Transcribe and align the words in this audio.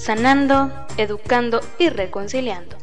sanando, 0.00 0.72
educando 0.96 1.60
y 1.78 1.90
reconciliando. 1.90 2.74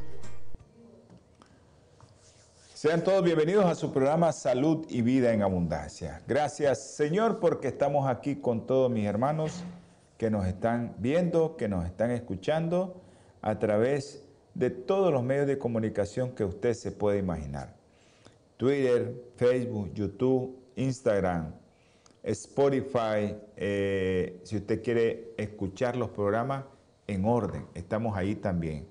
Sean 2.75 3.03
todos 3.03 3.23
bienvenidos 3.23 3.65
a 3.65 3.73
su 3.73 3.91
programa 3.91 4.31
Salud 4.31 4.85
y 4.87 5.01
Vida 5.01 5.33
en 5.33 5.41
Abundancia. 5.41 6.21
Gracias 6.27 6.95
Señor 6.95 7.39
porque 7.39 7.69
estamos 7.69 8.07
aquí 8.07 8.35
con 8.35 8.67
todos 8.67 8.91
mis 8.91 9.07
hermanos 9.07 9.63
que 10.19 10.29
nos 10.29 10.45
están 10.45 10.93
viendo, 10.99 11.57
que 11.57 11.67
nos 11.67 11.87
están 11.87 12.11
escuchando 12.11 13.01
a 13.41 13.57
través 13.57 14.23
de 14.53 14.69
todos 14.69 15.11
los 15.11 15.23
medios 15.23 15.47
de 15.47 15.57
comunicación 15.57 16.35
que 16.35 16.43
usted 16.43 16.75
se 16.75 16.91
puede 16.91 17.17
imaginar. 17.17 17.73
Twitter, 18.57 19.15
Facebook, 19.37 19.91
YouTube, 19.95 20.55
Instagram, 20.75 21.51
Spotify, 22.21 23.35
eh, 23.55 24.39
si 24.43 24.57
usted 24.57 24.83
quiere 24.83 25.33
escuchar 25.37 25.95
los 25.95 26.09
programas, 26.09 26.63
en 27.07 27.25
orden. 27.25 27.65
Estamos 27.73 28.17
ahí 28.17 28.35
también. 28.35 28.87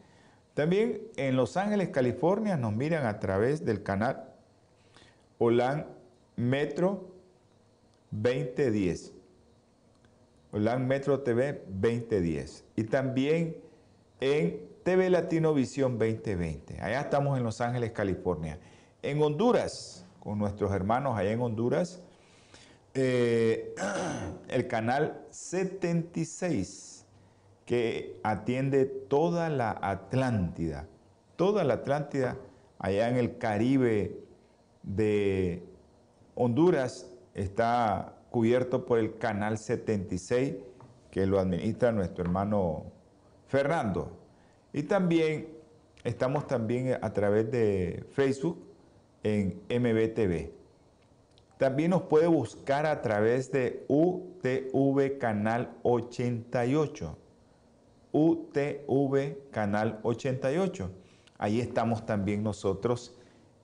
También 0.55 1.03
en 1.17 1.37
Los 1.37 1.57
Ángeles, 1.57 1.91
California, 1.91 2.57
nos 2.57 2.73
miran 2.73 3.07
a 3.07 3.21
través 3.21 3.65
del 3.65 3.83
canal 3.83 4.25
Holan 5.39 5.87
Metro 6.37 7.15
2010. 8.11 9.13
Holan 10.53 10.87
Metro 10.87 11.21
TV 11.21 11.63
2010. 11.69 12.65
Y 12.75 12.85
también 12.85 13.59
en 14.21 14.67
TV 14.83 15.11
Latino 15.11 15.53
Visión 15.53 15.99
2020. 15.99 16.81
Allá 16.81 17.03
estamos 17.03 17.37
en 17.37 17.45
Los 17.45 17.61
Ángeles, 17.61 17.91
California. 17.91 18.59
En 19.03 19.21
Honduras, 19.21 20.07
con 20.21 20.39
nuestros 20.39 20.73
hermanos 20.73 21.19
allá 21.19 21.33
en 21.33 21.41
Honduras, 21.43 22.01
eh, 22.95 23.75
el 24.49 24.67
canal 24.69 25.27
76 25.31 26.86
que 27.67 28.19
atiende 28.23 28.87
toda 28.87 29.51
la 29.51 29.77
Atlántida, 29.83 30.89
toda 31.37 31.65
la 31.65 31.75
Atlántida 31.75 32.39
allá 32.79 33.09
en 33.09 33.17
el 33.17 33.37
Caribe 33.39 34.19
de 34.83 35.63
Honduras 36.37 37.11
está 37.35 38.15
cubierto 38.31 38.87
por 38.87 38.99
el 38.99 39.19
Canal 39.19 39.59
76 39.59 40.55
que 41.11 41.27
lo 41.27 41.41
administra 41.41 41.93
nuestro 41.93 42.25
hermano 42.25 42.85
Fernando. 43.49 44.17
Y 44.73 44.85
también 44.85 45.49
estamos 46.05 46.47
también 46.47 46.99
a 47.01 47.13
través 47.13 47.51
de 47.51 48.05
Facebook 48.11 48.63
en 49.23 49.61
MBTV. 49.69 50.51
También 51.59 51.91
nos 51.91 52.03
puede 52.03 52.27
buscar 52.27 52.85
a 52.87 53.01
través 53.01 53.51
de 53.51 53.85
UTV 53.89 55.19
Canal 55.19 55.73
88. 55.83 57.17
UTV 58.13 59.51
Canal 59.51 60.01
88. 60.03 60.91
Ahí 61.39 61.61
estamos 61.61 62.07
también 62.07 62.43
nosotros 62.43 63.15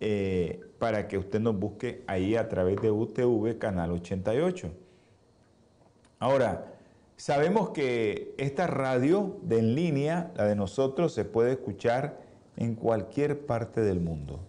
eh, 0.00 0.60
para 0.78 1.08
que 1.08 1.16
usted 1.16 1.40
nos 1.40 1.58
busque 1.58 2.02
ahí 2.06 2.36
a 2.36 2.48
través 2.48 2.80
de 2.82 2.90
UTV 2.90 3.58
Canal 3.58 3.92
88. 3.92 4.70
Ahora, 6.18 6.74
sabemos 7.16 7.70
que 7.70 8.34
esta 8.36 8.66
radio 8.66 9.38
de 9.42 9.58
en 9.58 9.74
línea, 9.74 10.32
la 10.36 10.44
de 10.44 10.56
nosotros, 10.56 11.14
se 11.14 11.24
puede 11.24 11.52
escuchar 11.52 12.20
en 12.56 12.74
cualquier 12.74 13.46
parte 13.46 13.80
del 13.80 14.00
mundo. 14.00 14.40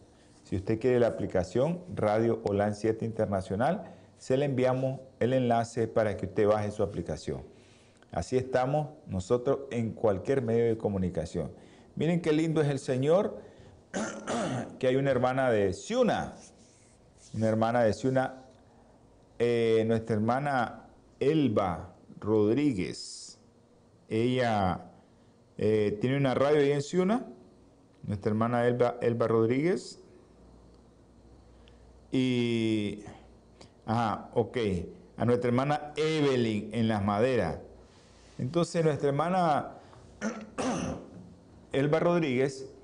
Si 0.43 0.55
usted 0.55 0.79
quiere 0.79 0.99
la 0.99 1.07
aplicación 1.07 1.81
Radio 1.95 2.41
OLAN 2.43 2.75
7 2.75 3.05
Internacional, 3.05 3.91
se 4.17 4.37
le 4.37 4.45
enviamos 4.45 5.01
el 5.19 5.33
enlace 5.33 5.87
para 5.87 6.15
que 6.17 6.27
usted 6.27 6.47
baje 6.47 6.71
su 6.71 6.83
aplicación. 6.83 7.52
Así 8.13 8.37
estamos 8.37 8.89
nosotros 9.07 9.61
en 9.71 9.91
cualquier 9.91 10.43
medio 10.43 10.65
de 10.65 10.77
comunicación. 10.77 11.51
Miren 11.95 12.21
qué 12.21 12.31
lindo 12.31 12.61
es 12.61 12.69
el 12.69 12.77
Señor, 12.77 13.41
que 14.79 14.85
hay 14.85 14.97
una 14.97 15.09
hermana 15.09 15.49
de 15.49 15.73
Ciuna, 15.73 16.35
una 17.33 17.47
hermana 17.47 17.81
de 17.81 17.93
Ciuna, 17.93 18.43
eh, 19.39 19.83
nuestra 19.87 20.15
hermana 20.15 20.85
Elba 21.19 21.95
Rodríguez. 22.19 23.39
Ella 24.09 24.91
eh, 25.57 25.97
tiene 25.99 26.15
una 26.15 26.35
radio 26.35 26.59
ahí 26.61 26.71
en 26.71 26.83
Ciuna, 26.83 27.25
nuestra 28.03 28.29
hermana 28.29 28.67
Elba, 28.67 28.97
Elba 29.01 29.27
Rodríguez. 29.27 29.99
Y, 32.11 32.99
ajá, 33.87 34.29
ok, 34.35 34.57
a 35.17 35.25
nuestra 35.25 35.47
hermana 35.47 35.93
Evelyn 35.95 36.69
en 36.73 36.87
Las 36.87 37.03
Maderas. 37.03 37.62
Entonces 38.43 38.83
nuestra 38.83 39.07
hermana 39.07 39.77
Elba 41.71 41.99
Rodríguez, 41.99 42.75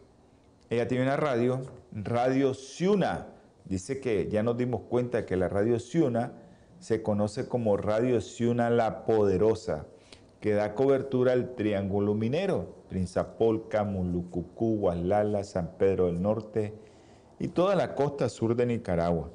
ella 0.70 0.88
tiene 0.88 1.04
una 1.04 1.18
radio, 1.18 1.60
Radio 1.92 2.54
Ciuna. 2.54 3.28
Dice 3.66 4.00
que 4.00 4.30
ya 4.30 4.42
nos 4.42 4.56
dimos 4.56 4.84
cuenta 4.88 5.26
que 5.26 5.36
la 5.36 5.50
Radio 5.50 5.78
Ciuna 5.78 6.32
se 6.80 7.04
conoce 7.04 7.50
como 7.50 7.76
Radio 7.76 8.22
Ciuna 8.22 8.70
La 8.70 9.04
Poderosa, 9.04 9.86
que 10.40 10.54
da 10.54 10.76
cobertura 10.76 11.34
al 11.34 11.56
Triángulo 11.56 12.16
Minero, 12.16 12.78
Prinzapolca, 12.88 13.84
Mulucucú, 13.84 14.78
Gualala, 14.78 15.44
San 15.44 15.74
Pedro 15.78 16.06
del 16.06 16.22
Norte 16.22 16.74
y 17.38 17.50
toda 17.50 17.76
la 17.76 17.96
costa 17.96 18.30
sur 18.30 18.56
de 18.56 18.66
Nicaragua. 18.66 19.30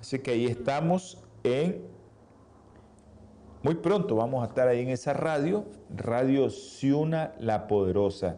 Así 0.00 0.18
que 0.18 0.32
ahí 0.32 0.46
estamos 0.46 1.22
en 1.44 1.80
muy 3.62 3.76
pronto 3.76 4.16
vamos 4.16 4.42
a 4.42 4.46
estar 4.48 4.66
ahí 4.68 4.80
en 4.80 4.88
esa 4.88 5.12
radio, 5.12 5.66
Radio 5.94 6.48
Ciuna 6.50 7.34
La 7.38 7.66
Poderosa. 7.66 8.36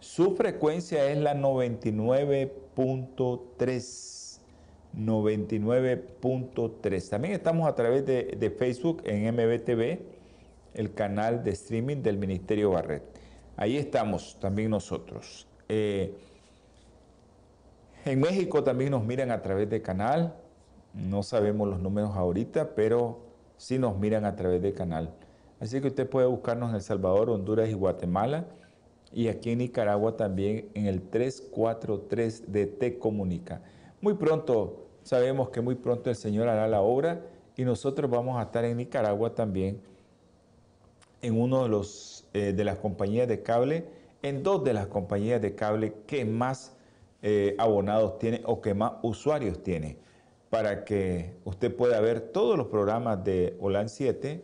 Su 0.00 0.34
frecuencia 0.36 1.10
es 1.10 1.18
la 1.18 1.34
99.3. 1.34 4.14
99.3. 4.96 7.08
También 7.08 7.34
estamos 7.34 7.68
a 7.68 7.74
través 7.74 8.06
de, 8.06 8.54
Facebook 8.56 9.02
en 9.04 9.34
MBTV, 9.34 9.98
el 10.74 10.94
canal 10.94 11.42
de 11.42 11.50
streaming 11.52 12.02
del 12.02 12.18
Ministerio 12.18 12.70
Barret. 12.70 13.02
Ahí 13.56 13.76
estamos 13.76 14.38
también 14.40 14.70
nosotros. 14.70 15.48
Eh, 15.68 16.14
en 18.04 18.20
México 18.20 18.62
también 18.62 18.90
nos 18.90 19.04
miran 19.04 19.30
a 19.30 19.40
través 19.42 19.70
de 19.70 19.80
canal. 19.80 20.34
No 20.92 21.22
sabemos 21.22 21.68
los 21.68 21.80
números 21.80 22.10
ahorita, 22.14 22.74
pero 22.74 23.20
si 23.56 23.78
nos 23.78 23.98
miran 23.98 24.24
a 24.24 24.36
través 24.36 24.62
del 24.62 24.74
canal. 24.74 25.10
Así 25.60 25.80
que 25.80 25.88
usted 25.88 26.08
puede 26.08 26.26
buscarnos 26.26 26.70
en 26.70 26.76
El 26.76 26.82
Salvador, 26.82 27.30
Honduras 27.30 27.68
y 27.68 27.74
Guatemala. 27.74 28.46
Y 29.12 29.28
aquí 29.28 29.50
en 29.50 29.58
Nicaragua 29.58 30.16
también 30.16 30.68
en 30.74 30.86
el 30.86 31.02
343 31.02 32.52
de 32.52 32.66
Te 32.66 32.98
Comunica. 32.98 33.62
Muy 34.00 34.14
pronto, 34.14 34.88
sabemos 35.02 35.50
que 35.50 35.60
muy 35.60 35.76
pronto 35.76 36.10
el 36.10 36.16
Señor 36.16 36.48
hará 36.48 36.66
la 36.66 36.80
obra 36.82 37.20
y 37.56 37.64
nosotros 37.64 38.10
vamos 38.10 38.38
a 38.38 38.42
estar 38.42 38.64
en 38.64 38.76
Nicaragua 38.76 39.34
también 39.34 39.80
en 41.22 41.40
uno 41.40 41.62
de, 41.62 41.68
los, 41.68 42.26
eh, 42.34 42.52
de 42.52 42.64
las 42.64 42.78
compañías 42.78 43.28
de 43.28 43.42
cable, 43.42 43.86
en 44.22 44.42
dos 44.42 44.64
de 44.64 44.74
las 44.74 44.88
compañías 44.88 45.40
de 45.40 45.54
cable 45.54 45.94
que 46.06 46.24
más 46.24 46.76
eh, 47.22 47.54
abonados 47.58 48.18
tiene 48.18 48.42
o 48.44 48.60
que 48.60 48.74
más 48.74 48.94
usuarios 49.02 49.62
tiene 49.62 49.96
para 50.54 50.84
que 50.84 51.34
usted 51.44 51.74
pueda 51.74 52.00
ver 52.00 52.20
todos 52.20 52.56
los 52.56 52.68
programas 52.68 53.24
de 53.24 53.56
OLAN 53.58 53.88
7 53.88 54.40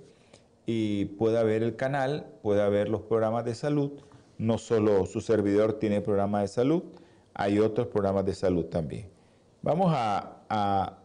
y 0.66 1.04
pueda 1.04 1.44
ver 1.44 1.62
el 1.62 1.76
canal, 1.76 2.26
pueda 2.42 2.68
ver 2.68 2.88
los 2.88 3.02
programas 3.02 3.44
de 3.44 3.54
salud. 3.54 3.92
No 4.36 4.58
solo 4.58 5.06
su 5.06 5.20
servidor 5.20 5.74
tiene 5.74 6.00
programas 6.00 6.42
de 6.42 6.48
salud, 6.48 6.82
hay 7.32 7.60
otros 7.60 7.86
programas 7.86 8.26
de 8.26 8.34
salud 8.34 8.64
también. 8.64 9.08
Vamos 9.62 9.92
a, 9.94 10.98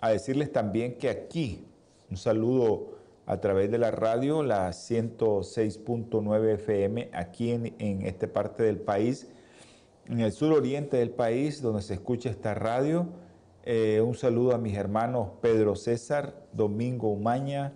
decirles 0.00 0.52
también 0.52 0.98
que 0.98 1.08
aquí, 1.08 1.66
un 2.08 2.16
saludo 2.16 2.92
a 3.26 3.40
través 3.40 3.72
de 3.72 3.78
la 3.78 3.90
radio, 3.90 4.44
la 4.44 4.68
106.9 4.70 6.54
FM, 6.54 7.10
aquí 7.12 7.50
en, 7.50 7.74
en 7.80 8.06
esta 8.06 8.28
parte 8.28 8.62
del 8.62 8.78
país, 8.78 9.26
en 10.06 10.20
el 10.20 10.30
sur 10.30 10.52
oriente 10.52 10.98
del 10.98 11.10
país, 11.10 11.60
donde 11.60 11.82
se 11.82 11.94
escucha 11.94 12.30
esta 12.30 12.54
radio, 12.54 13.08
eh, 13.64 14.00
un 14.00 14.14
saludo 14.14 14.54
a 14.54 14.58
mis 14.58 14.76
hermanos 14.76 15.28
Pedro 15.40 15.76
César, 15.76 16.34
Domingo 16.52 17.08
Umaña, 17.08 17.72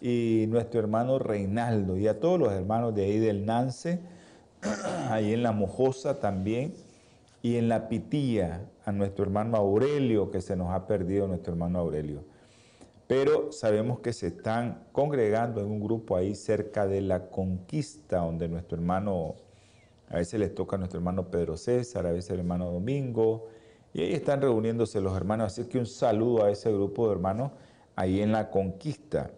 y 0.00 0.46
nuestro 0.48 0.80
hermano 0.80 1.18
Reinaldo 1.18 1.96
y 1.96 2.08
a 2.08 2.20
todos 2.20 2.40
los 2.40 2.52
hermanos 2.52 2.94
de 2.94 3.04
ahí 3.04 3.18
del 3.18 3.44
Nance, 3.44 4.00
ahí 5.10 5.32
en 5.32 5.42
la 5.42 5.52
Mojosa 5.52 6.20
también 6.20 6.74
y 7.42 7.56
en 7.56 7.68
la 7.68 7.88
Pitía 7.88 8.66
a 8.84 8.92
nuestro 8.92 9.24
hermano 9.24 9.56
Aurelio 9.56 10.30
que 10.30 10.40
se 10.40 10.56
nos 10.56 10.70
ha 10.70 10.86
perdido 10.86 11.26
nuestro 11.26 11.52
hermano 11.52 11.78
Aurelio. 11.78 12.24
Pero 13.06 13.50
sabemos 13.52 14.00
que 14.00 14.12
se 14.12 14.28
están 14.28 14.84
congregando 14.92 15.60
en 15.60 15.66
un 15.66 15.80
grupo 15.80 16.16
ahí 16.16 16.34
cerca 16.34 16.86
de 16.86 17.00
la 17.00 17.28
Conquista 17.28 18.18
donde 18.18 18.48
nuestro 18.48 18.78
hermano 18.78 19.34
a 20.08 20.16
veces 20.16 20.40
les 20.40 20.54
toca 20.54 20.76
a 20.76 20.78
nuestro 20.78 20.98
hermano 20.98 21.30
Pedro 21.30 21.56
César, 21.56 22.06
a 22.06 22.12
veces 22.12 22.30
el 22.30 22.40
hermano 22.40 22.70
Domingo, 22.70 23.48
y 23.92 24.02
ahí 24.02 24.12
están 24.12 24.40
reuniéndose 24.40 25.00
los 25.00 25.16
hermanos. 25.16 25.52
Así 25.52 25.68
que 25.68 25.78
un 25.78 25.86
saludo 25.86 26.44
a 26.44 26.50
ese 26.50 26.72
grupo 26.72 27.06
de 27.06 27.12
hermanos 27.12 27.52
ahí 27.96 28.20
en 28.20 28.32
la 28.32 28.50
conquista. 28.50 29.30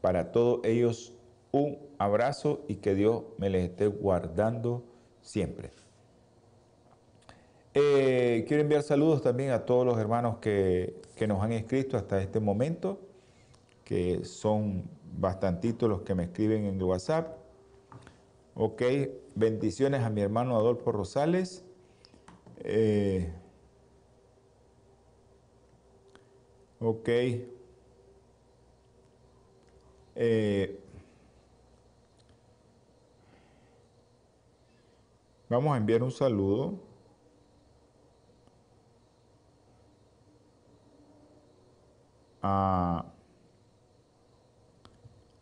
Para 0.00 0.32
todos 0.32 0.60
ellos 0.64 1.14
un 1.52 1.78
abrazo 1.98 2.64
y 2.68 2.76
que 2.76 2.94
Dios 2.94 3.24
me 3.38 3.50
les 3.50 3.70
esté 3.70 3.86
guardando 3.86 4.84
siempre. 5.20 5.70
Eh, 7.74 8.44
quiero 8.48 8.62
enviar 8.62 8.82
saludos 8.82 9.22
también 9.22 9.50
a 9.50 9.64
todos 9.64 9.86
los 9.86 9.98
hermanos 9.98 10.38
que, 10.38 11.00
que 11.16 11.26
nos 11.26 11.42
han 11.42 11.52
escrito 11.52 11.96
hasta 11.96 12.20
este 12.20 12.40
momento, 12.40 13.00
que 13.84 14.24
son 14.24 14.84
bastantitos 15.18 15.88
los 15.88 16.02
que 16.02 16.14
me 16.14 16.24
escriben 16.24 16.64
en 16.64 16.82
WhatsApp. 16.82 17.36
Ok, 18.54 18.82
bendiciones 19.34 20.02
a 20.02 20.10
mi 20.10 20.20
hermano 20.20 20.56
Adolfo 20.56 20.92
Rosales. 20.92 21.64
Eh, 22.58 23.32
ok. 26.80 27.08
Eh, 30.16 30.78
vamos 35.48 35.74
a 35.74 35.76
enviar 35.76 36.02
un 36.02 36.10
saludo. 36.10 36.78
A, 42.42 43.04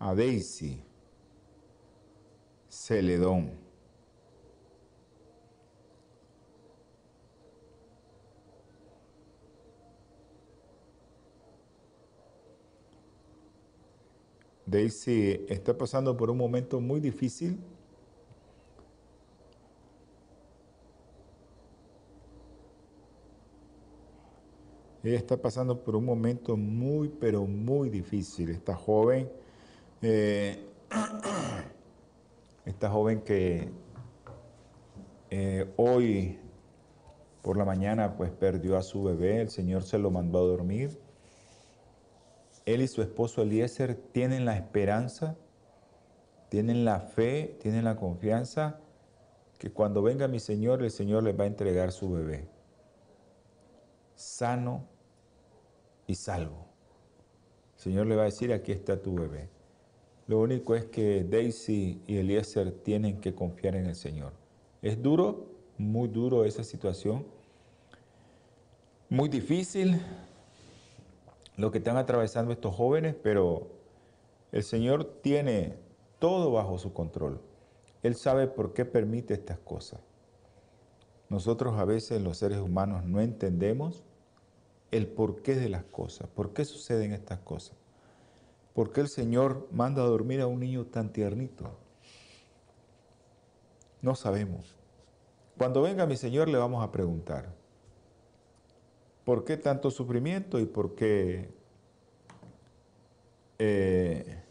a 0.01 0.15
Daisy. 0.15 0.83
Celedón. 2.69 3.58
Daisy 14.71 15.47
está 15.49 15.77
pasando 15.77 16.17
por 16.17 16.31
un 16.31 16.37
momento 16.37 16.81
muy 16.81 17.01
difícil. 17.01 17.59
Ella 25.03 25.17
está 25.17 25.37
pasando 25.37 25.83
por 25.83 25.97
un 25.97 26.05
momento 26.05 26.57
muy, 26.57 27.09
pero 27.09 27.47
muy 27.47 27.89
difícil. 27.89 28.51
Esta 28.51 28.75
joven 28.75 29.31
eh, 30.03 30.65
esta 32.67 32.91
joven 32.91 33.23
que 33.23 33.71
eh, 35.31 35.67
hoy 35.77 36.39
por 37.43 37.57
la 37.57 37.65
mañana 37.65 38.17
pues 38.17 38.31
perdió 38.31 38.77
a 38.77 38.83
su 38.83 39.03
bebé, 39.03 39.41
el 39.41 39.49
Señor 39.49 39.83
se 39.83 39.99
lo 39.99 40.11
mandó 40.11 40.39
a 40.39 40.43
dormir. 40.43 41.08
Él 42.69 42.83
y 42.83 42.87
su 42.87 43.01
esposo 43.01 43.41
Eliezer 43.41 43.95
tienen 43.95 44.45
la 44.45 44.55
esperanza, 44.55 45.39
tienen 46.51 46.85
la 46.85 47.01
fe, 47.01 47.57
tienen 47.63 47.85
la 47.85 47.97
confianza 47.97 48.79
que 49.59 49.71
cuando 49.71 50.03
venga 50.03 50.29
mi 50.29 50.39
Señor, 50.39 50.83
el 50.83 50.91
Señor 50.91 51.23
les 51.23 51.39
va 51.39 51.45
a 51.45 51.47
entregar 51.47 51.93
su 51.93 52.11
bebé, 52.11 52.47
sano 54.15 54.87
y 56.07 56.15
salvo. 56.15 56.67
El 57.77 57.81
Señor 57.81 58.07
le 58.07 58.17
va 58.17 58.23
a 58.23 58.27
decir, 58.27 58.53
aquí 58.53 58.73
está 58.73 59.01
tu 59.01 59.15
bebé. 59.15 59.49
Lo 60.27 60.39
único 60.39 60.75
es 60.75 60.85
que 60.85 61.25
Daisy 61.25 62.03
y 62.07 62.19
Eliezer 62.19 62.71
tienen 62.71 63.19
que 63.19 63.35
confiar 63.35 63.77
en 63.77 63.87
el 63.87 63.95
Señor. 63.95 64.35
Es 64.83 65.01
duro, 65.01 65.47
muy 65.79 66.09
duro 66.09 66.45
esa 66.45 66.65
situación, 66.65 67.25
muy 69.09 69.31
difícil 69.31 69.99
lo 71.59 71.73
que 71.73 71.79
están 71.79 71.97
atravesando 71.97 72.53
estos 72.53 72.75
jóvenes, 72.75 73.17
pero 73.21 73.67
el 74.53 74.63
Señor 74.63 75.05
tiene 75.23 75.77
todo 76.21 76.53
bajo 76.53 76.79
su 76.79 76.93
control. 76.93 77.41
Él 78.05 78.15
sabe 78.15 78.47
por 78.47 78.73
qué 78.73 78.85
permite 78.85 79.35
estas 79.35 79.59
cosas. 79.59 80.01
Nosotros 81.29 81.77
a 81.77 81.85
veces 81.85 82.23
los 82.23 82.39
seres 82.39 82.61
humanos 82.61 83.05
no 83.05 83.21
entendemos 83.21 84.05
el 84.93 85.09
porqué 85.09 85.57
de 85.57 85.69
las 85.69 85.83
cosas, 85.85 86.29
por 86.29 86.55
qué 86.55 86.65
suceden 86.65 87.13
estas 87.13 87.41
cosas. 87.41 87.77
¿Por 88.73 88.93
qué 88.93 89.01
el 89.01 89.09
Señor 89.09 89.67
manda 89.73 90.03
a 90.03 90.07
dormir 90.07 90.41
a 90.41 90.47
un 90.47 90.61
niño 90.61 90.87
tan 90.87 91.13
tiernito? 91.13 91.77
No 94.01 94.15
sabemos. 94.15 94.77
Cuando 95.59 95.83
venga 95.83 96.07
mi 96.07 96.17
Señor 96.17 96.49
le 96.49 96.57
vamos 96.57 96.85
a 96.85 96.93
preguntar, 96.93 97.58
¿por 99.29 99.45
qué 99.45 99.59
tanto 99.59 99.91
sufrimiento 99.91 100.59
y 100.59 100.65
por 100.65 100.95
qué 100.95 101.51
eh, 103.59 104.43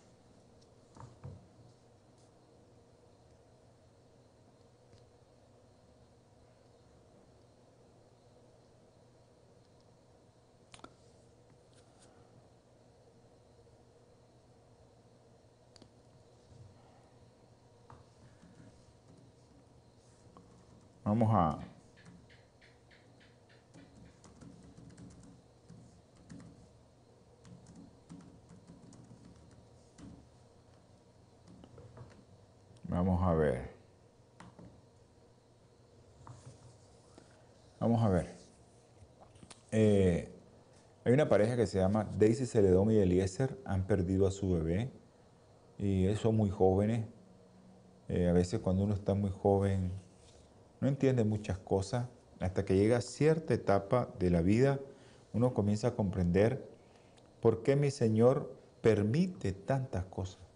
Vamos 21.04 21.30
a... 21.34 21.77
Vamos 32.98 33.22
a 33.22 33.36
ver. 33.36 33.70
Vamos 37.80 38.02
a 38.02 38.10
ver. 38.10 38.36
Eh, 39.72 40.32
hay 41.06 41.14
una 41.14 41.30
pareja 41.30 41.56
que 41.56 41.68
se 41.68 41.78
llama 41.78 42.10
Daisy 42.18 42.48
Celedón 42.48 42.90
y 42.90 42.98
Eliezer. 42.98 43.56
Han 43.66 43.86
perdido 43.86 44.26
a 44.26 44.32
su 44.32 44.52
bebé 44.52 44.90
y 45.78 46.12
son 46.16 46.38
muy 46.38 46.50
jóvenes. 46.50 47.06
Eh, 48.10 48.30
a 48.30 48.34
veces 48.34 48.62
cuando 48.62 48.84
uno 48.84 48.96
está 48.96 49.14
muy 49.14 49.30
joven 49.30 49.92
no 50.82 50.88
entiende 50.88 51.24
muchas 51.24 51.60
cosas, 51.60 52.08
hasta 52.40 52.66
que 52.66 52.78
llega 52.78 52.98
a 52.98 53.02
cierta 53.02 53.54
etapa 53.54 54.10
de 54.18 54.32
la 54.32 54.42
vida, 54.42 54.80
uno 55.34 55.54
comienza 55.54 55.90
a 55.90 55.92
comprender 55.92 56.68
por 57.42 57.62
qué 57.62 57.76
mi 57.76 57.92
Señor 57.92 58.52
permite 58.82 59.52
tantas 59.52 60.04
cosas. 60.06 60.47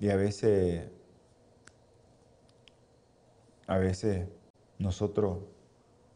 Y 0.00 0.08
a 0.08 0.16
veces, 0.16 0.88
a 3.68 3.78
veces 3.78 4.26
nosotros 4.78 5.38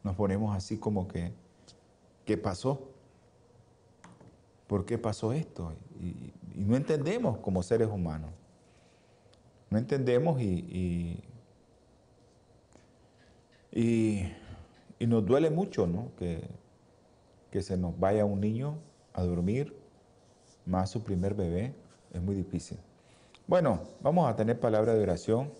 nos 0.03 0.15
ponemos 0.15 0.53
así 0.55 0.77
como 0.77 1.07
que, 1.07 1.31
¿qué 2.25 2.37
pasó? 2.37 2.89
¿Por 4.67 4.85
qué 4.85 4.97
pasó 4.97 5.31
esto? 5.31 5.73
Y, 6.01 6.33
no 6.55 6.75
entendemos 6.75 7.37
como 7.39 7.61
seres 7.63 7.89
humanos. 7.89 8.31
No 9.69 9.77
entendemos 9.77 10.41
y 10.41 11.21
y, 13.75 14.31
nos 15.05 15.25
duele 15.25 15.49
mucho 15.49 15.85
¿no? 15.85 16.11
que, 16.17 16.41
que 17.51 17.61
se 17.61 17.77
nos 17.77 17.99
vaya 17.99 18.25
un 18.25 18.39
niño 18.39 18.79
a 19.13 19.21
dormir, 19.23 19.75
más 20.65 20.89
su 20.89 21.03
primer 21.03 21.35
bebé, 21.35 21.75
es 22.11 22.21
muy 22.21 22.33
difícil. 22.33 22.79
Bueno, 23.47 23.83
vamos 24.01 24.27
a 24.27 24.35
tener 24.35 24.59
palabra 24.59 24.95
de 24.95 25.03
oración, 25.03 25.51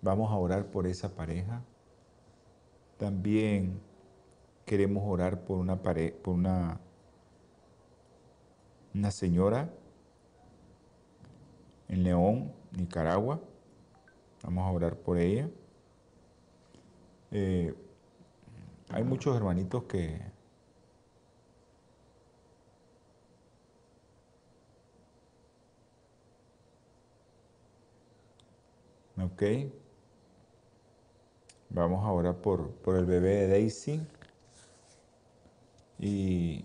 vamos 0.00 0.32
a 0.32 0.36
orar 0.36 0.64
por 0.70 0.86
esa 0.86 1.14
pareja. 1.14 1.62
También 2.96 3.82
queremos 4.64 5.02
orar 5.06 5.44
por 5.44 5.58
una 5.58 5.82
pareja, 5.82 6.16
por 6.22 6.34
una, 6.34 6.80
una 8.94 9.10
señora 9.10 9.68
en 11.88 12.02
León, 12.02 12.54
Nicaragua. 12.72 13.40
Vamos 14.42 14.64
a 14.64 14.70
orar 14.70 14.96
por 14.96 15.18
ella. 15.18 15.50
Eh, 17.30 17.74
hay 18.88 19.04
muchos 19.04 19.36
hermanitos 19.36 19.84
que, 19.84 20.18
Ok. 29.22 29.42
Vamos 31.70 32.04
ahora 32.04 32.32
por, 32.32 32.70
por 32.70 32.96
el 32.96 33.06
bebé 33.06 33.36
de 33.36 33.48
Daisy. 33.48 34.06
Y 35.98 36.64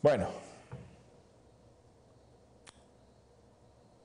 Bueno, 0.00 0.28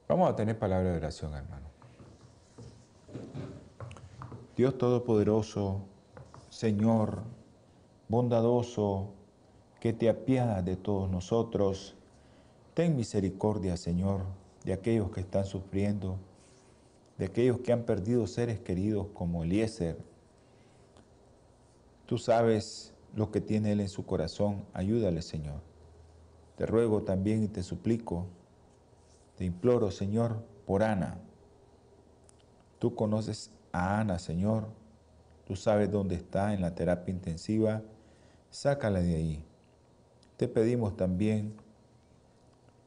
vamos 0.08 0.30
a 0.30 0.36
tener 0.36 0.58
palabra 0.58 0.90
de 0.90 0.98
oración, 0.98 1.34
hermano. 1.36 1.68
Dios 4.58 4.78
Todopoderoso, 4.78 5.86
Señor, 6.64 7.24
bondadoso, 8.08 9.10
que 9.82 9.92
te 9.92 10.08
apiadas 10.08 10.64
de 10.64 10.78
todos 10.78 11.10
nosotros, 11.12 11.94
ten 12.74 12.96
misericordia, 12.96 13.76
Señor, 13.76 14.22
de 14.64 14.72
aquellos 14.72 15.12
que 15.12 15.20
están 15.20 15.46
sufriendo, 15.46 16.16
de 17.18 17.26
aquellos 17.26 17.58
que 17.60 17.74
han 17.74 17.84
perdido 17.84 18.28
seres 18.28 18.62
queridos 18.62 19.08
como 19.14 19.44
Eliezer. 19.44 19.98
Tú 22.06 22.18
sabes 22.18 22.94
lo 23.14 23.30
que 23.30 23.42
tiene 23.42 23.74
él 23.74 23.82
en 23.82 23.90
su 23.90 24.06
corazón, 24.06 24.64
ayúdale, 24.74 25.22
Señor. 25.22 25.60
Te 26.56 26.66
ruego 26.66 27.02
también 27.02 27.44
y 27.44 27.50
te 27.50 27.62
suplico, 27.62 28.26
te 29.36 29.44
imploro, 29.44 29.92
Señor, 29.92 30.42
por 30.66 30.82
Ana. 30.82 31.20
Tú 32.80 32.96
conoces 32.96 33.52
a 33.74 34.00
Ana, 34.00 34.18
Señor. 34.18 34.82
Tú 35.54 35.58
sabes 35.58 35.92
dónde 35.92 36.16
está 36.16 36.56
en 36.56 36.62
la 36.62 36.74
terapia 36.74 37.14
intensiva. 37.14 37.84
Sácala 38.50 39.02
de 39.02 39.16
ahí. 39.16 39.46
Te 40.36 40.48
pedimos 40.48 40.98
también 40.98 41.54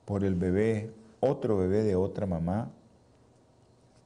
por 0.05 0.25
el 0.25 0.35
bebé, 0.35 0.93
otro 1.21 1.57
bebé 1.57 1.85
de 1.85 1.95
otra 1.95 2.27
mamá, 2.27 2.73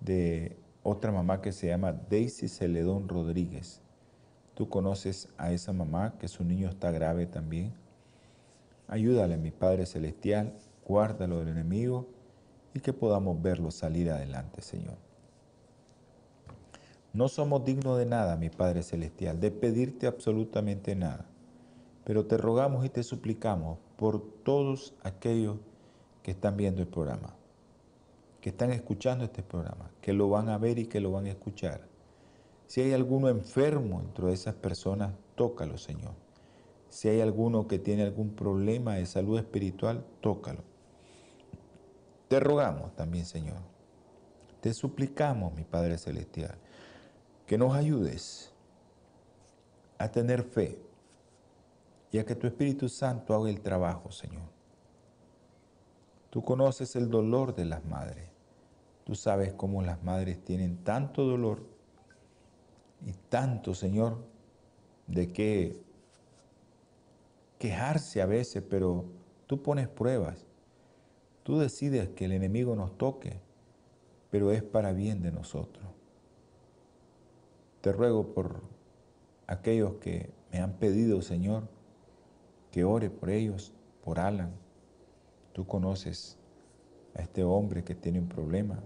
de 0.01 0.59
otra 0.83 1.11
mamá 1.11 1.41
que 1.41 1.53
se 1.53 1.69
llama 1.69 1.95
Daisy 2.11 2.49
Celedón 2.49 3.09
Rodríguez. 3.09 3.81
Tú 4.53 4.69
conoces 4.69 5.31
a 5.39 5.53
esa 5.53 5.73
mamá 5.73 6.19
que 6.19 6.29
su 6.29 6.45
niño 6.45 6.69
está 6.69 6.91
grave 6.91 7.25
también. 7.25 7.73
Ayúdale, 8.89 9.39
mi 9.39 9.53
Padre 9.53 9.87
Celestial, 9.87 10.53
guárdalo 10.87 11.39
del 11.39 11.49
enemigo 11.49 12.09
y 12.75 12.81
que 12.81 12.93
podamos 12.93 13.41
verlo 13.41 13.71
salir 13.71 14.11
adelante, 14.11 14.61
Señor. 14.61 15.10
No 17.13 17.29
somos 17.29 17.65
dignos 17.65 17.99
de 17.99 18.07
nada, 18.07 18.37
mi 18.37 18.51
Padre 18.51 18.83
Celestial, 18.85 19.41
de 19.41 19.51
pedirte 19.51 20.07
absolutamente 20.07 20.95
nada, 20.95 21.27
pero 22.05 22.27
te 22.27 22.37
rogamos 22.37 22.85
y 22.85 22.89
te 22.89 23.03
suplicamos 23.03 23.79
por 23.97 24.23
todos 24.45 24.95
aquellos 25.03 25.59
que 26.23 26.31
están 26.31 26.57
viendo 26.57 26.83
el 26.83 26.89
programa, 26.89 27.35
que 28.41 28.51
están 28.51 28.71
escuchando 28.71 29.25
este 29.25 29.43
programa, 29.43 29.91
que 30.01 30.13
lo 30.13 30.29
van 30.29 30.49
a 30.49 30.59
ver 30.59 30.79
y 30.79 30.87
que 30.87 31.01
lo 31.01 31.11
van 31.11 31.27
a 31.27 31.31
escuchar. 31.31 31.89
Si 32.69 32.81
hay 32.81 32.93
alguno 32.93 33.29
enfermo 33.29 34.01
dentro 34.01 34.29
de 34.29 34.35
esas 34.35 34.55
personas, 34.55 35.13
tócalo, 35.35 35.79
Señor. 35.79 36.15
Si 36.89 37.09
hay 37.09 37.21
alguno 37.21 37.67
que 37.67 37.81
tiene 37.81 38.05
algún 38.05 38.31
problema 38.37 38.95
de 38.95 39.07
salud 39.07 39.37
espiritual, 39.37 40.05
tócalo. 40.21 40.63
Te 42.29 42.39
rogamos 42.39 42.95
también, 42.95 43.27
Señor. 43.27 43.59
Te 44.61 44.73
suplicamos, 44.73 45.53
mi 45.55 45.65
Padre 45.65 45.99
Celestial, 45.99 46.59
que 47.51 47.59
nos 47.59 47.75
ayudes 47.75 48.53
a 49.99 50.09
tener 50.13 50.45
fe 50.45 50.79
y 52.13 52.19
a 52.19 52.25
que 52.25 52.37
tu 52.37 52.47
Espíritu 52.47 52.89
Santo 52.89 53.35
haga 53.35 53.51
el 53.51 53.61
trabajo, 53.61 54.13
Señor. 54.13 54.45
Tú 56.31 56.45
conoces 56.45 56.95
el 56.95 57.11
dolor 57.11 57.57
de 57.57 57.65
las 57.65 57.85
madres. 57.85 58.29
Tú 59.03 59.17
sabes 59.17 59.53
cómo 59.53 59.83
las 59.83 60.01
madres 60.05 60.45
tienen 60.45 60.85
tanto 60.85 61.25
dolor 61.25 61.67
y 63.05 63.15
tanto, 63.29 63.75
Señor, 63.75 64.19
de 65.09 65.33
que 65.33 65.83
quejarse 67.59 68.23
a 68.23 68.27
veces, 68.27 68.63
pero 68.63 69.07
tú 69.49 69.61
pones 69.61 69.89
pruebas. 69.89 70.47
Tú 71.43 71.59
decides 71.59 72.11
que 72.11 72.27
el 72.27 72.31
enemigo 72.31 72.77
nos 72.77 72.97
toque, 72.97 73.41
pero 74.31 74.53
es 74.53 74.63
para 74.63 74.93
bien 74.93 75.21
de 75.21 75.33
nosotros. 75.33 76.00
Te 77.81 77.93
ruego 77.93 78.35
por 78.35 78.63
aquellos 79.47 79.95
que 79.95 80.31
me 80.53 80.59
han 80.59 80.75
pedido, 80.75 81.23
Señor, 81.23 81.69
que 82.71 82.85
ore 82.85 83.11
por 83.11 83.31
ellos, 83.31 83.73
por 84.05 84.21
Alan. 84.21 84.53
Tú 85.53 85.67
conoces 85.67 86.39
a 87.15 87.23
este 87.23 87.43
hombre 87.43 87.83
que 87.83 87.95
tiene 87.95 88.21
un 88.21 88.29
problema. 88.29 88.83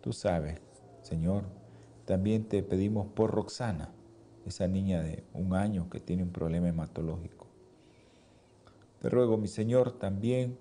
Tú 0.00 0.12
sabes, 0.12 0.60
Señor, 1.02 1.44
también 2.06 2.48
te 2.48 2.62
pedimos 2.62 3.06
por 3.06 3.30
Roxana, 3.30 3.92
esa 4.46 4.66
niña 4.66 5.02
de 5.02 5.24
un 5.32 5.54
año 5.54 5.88
que 5.90 6.00
tiene 6.00 6.22
un 6.22 6.30
problema 6.30 6.68
hematológico. 6.68 7.46
Te 9.00 9.08
ruego, 9.08 9.38
mi 9.38 9.48
Señor, 9.48 9.92
también 9.92 10.58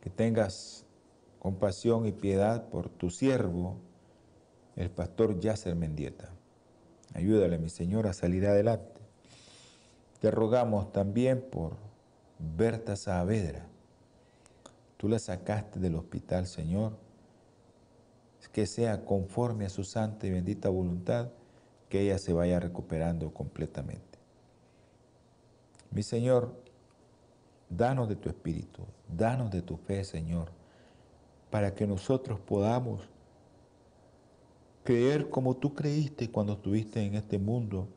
que 0.00 0.10
tengas 0.10 0.86
compasión 1.38 2.06
y 2.06 2.12
piedad 2.12 2.68
por 2.70 2.88
tu 2.88 3.10
siervo, 3.10 3.76
el 4.76 4.90
pastor 4.90 5.38
Yasser 5.38 5.74
Mendieta. 5.74 6.30
Ayúdale, 7.14 7.58
mi 7.58 7.68
Señor, 7.68 8.06
a 8.06 8.12
salir 8.12 8.46
adelante. 8.46 9.00
Te 10.20 10.30
rogamos 10.30 10.92
también 10.92 11.40
por 11.40 11.76
Berta 12.38 12.96
Saavedra. 12.96 13.66
Tú 14.96 15.08
la 15.08 15.18
sacaste 15.18 15.78
del 15.78 15.94
hospital, 15.94 16.46
Señor. 16.46 16.96
Que 18.52 18.66
sea 18.66 19.04
conforme 19.04 19.64
a 19.64 19.70
su 19.70 19.84
santa 19.84 20.26
y 20.26 20.30
bendita 20.30 20.68
voluntad, 20.68 21.30
que 21.88 22.02
ella 22.02 22.18
se 22.18 22.32
vaya 22.32 22.60
recuperando 22.60 23.32
completamente. 23.32 24.18
Mi 25.90 26.02
Señor, 26.02 26.54
Danos 27.76 28.08
de 28.08 28.14
tu 28.14 28.28
espíritu, 28.28 28.82
danos 29.08 29.50
de 29.50 29.60
tu 29.60 29.76
fe, 29.76 30.04
Señor, 30.04 30.50
para 31.50 31.74
que 31.74 31.86
nosotros 31.86 32.38
podamos 32.38 33.08
creer 34.84 35.30
como 35.30 35.56
tú 35.56 35.74
creíste 35.74 36.30
cuando 36.30 36.52
estuviste 36.52 37.00
en 37.04 37.14
este 37.14 37.38
mundo, 37.38 37.88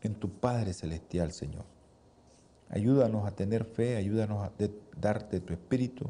en 0.00 0.14
tu 0.14 0.30
Padre 0.30 0.72
Celestial, 0.72 1.32
Señor. 1.32 1.64
Ayúdanos 2.70 3.26
a 3.26 3.32
tener 3.32 3.64
fe, 3.64 3.96
ayúdanos 3.96 4.42
a 4.42 4.52
darte 4.98 5.40
tu 5.40 5.52
espíritu, 5.52 6.06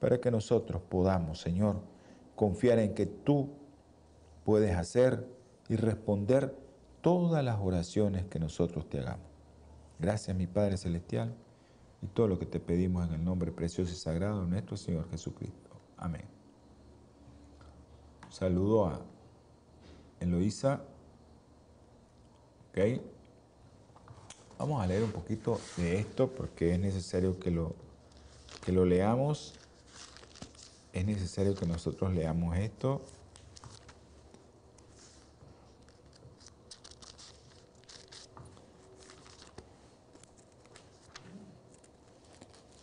para 0.00 0.20
que 0.20 0.30
nosotros 0.30 0.80
podamos, 0.88 1.40
Señor, 1.40 1.80
confiar 2.34 2.78
en 2.78 2.94
que 2.94 3.06
tú 3.06 3.50
puedes 4.44 4.74
hacer 4.76 5.28
y 5.68 5.76
responder 5.76 6.56
todas 7.00 7.44
las 7.44 7.58
oraciones 7.60 8.26
que 8.26 8.38
nosotros 8.38 8.88
te 8.88 9.00
hagamos. 9.00 9.26
Gracias, 9.98 10.36
mi 10.36 10.46
Padre 10.46 10.76
Celestial 10.76 11.34
y 12.00 12.06
todo 12.06 12.28
lo 12.28 12.38
que 12.38 12.46
te 12.46 12.60
pedimos 12.60 13.06
en 13.06 13.14
el 13.14 13.24
nombre 13.24 13.50
precioso 13.50 13.92
y 13.92 13.96
sagrado 13.96 14.42
de 14.42 14.48
nuestro 14.48 14.76
Señor 14.76 15.10
Jesucristo. 15.10 15.70
Amén. 15.96 16.24
saludo 18.30 18.86
a 18.86 19.00
Eloísa. 20.20 20.82
Ok. 22.70 23.00
Vamos 24.58 24.82
a 24.82 24.86
leer 24.86 25.04
un 25.04 25.12
poquito 25.12 25.60
de 25.76 26.00
esto 26.00 26.28
porque 26.28 26.74
es 26.74 26.80
necesario 26.80 27.38
que 27.38 27.50
lo, 27.50 27.74
que 28.64 28.72
lo 28.72 28.84
leamos. 28.84 29.54
Es 30.92 31.06
necesario 31.06 31.54
que 31.54 31.66
nosotros 31.66 32.12
leamos 32.12 32.56
esto. 32.56 33.00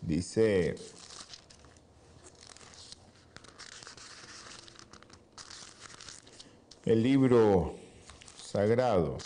Dice, 0.02 0.76
el 6.86 7.02
libro 7.02 7.74
sagrado. 8.38 9.18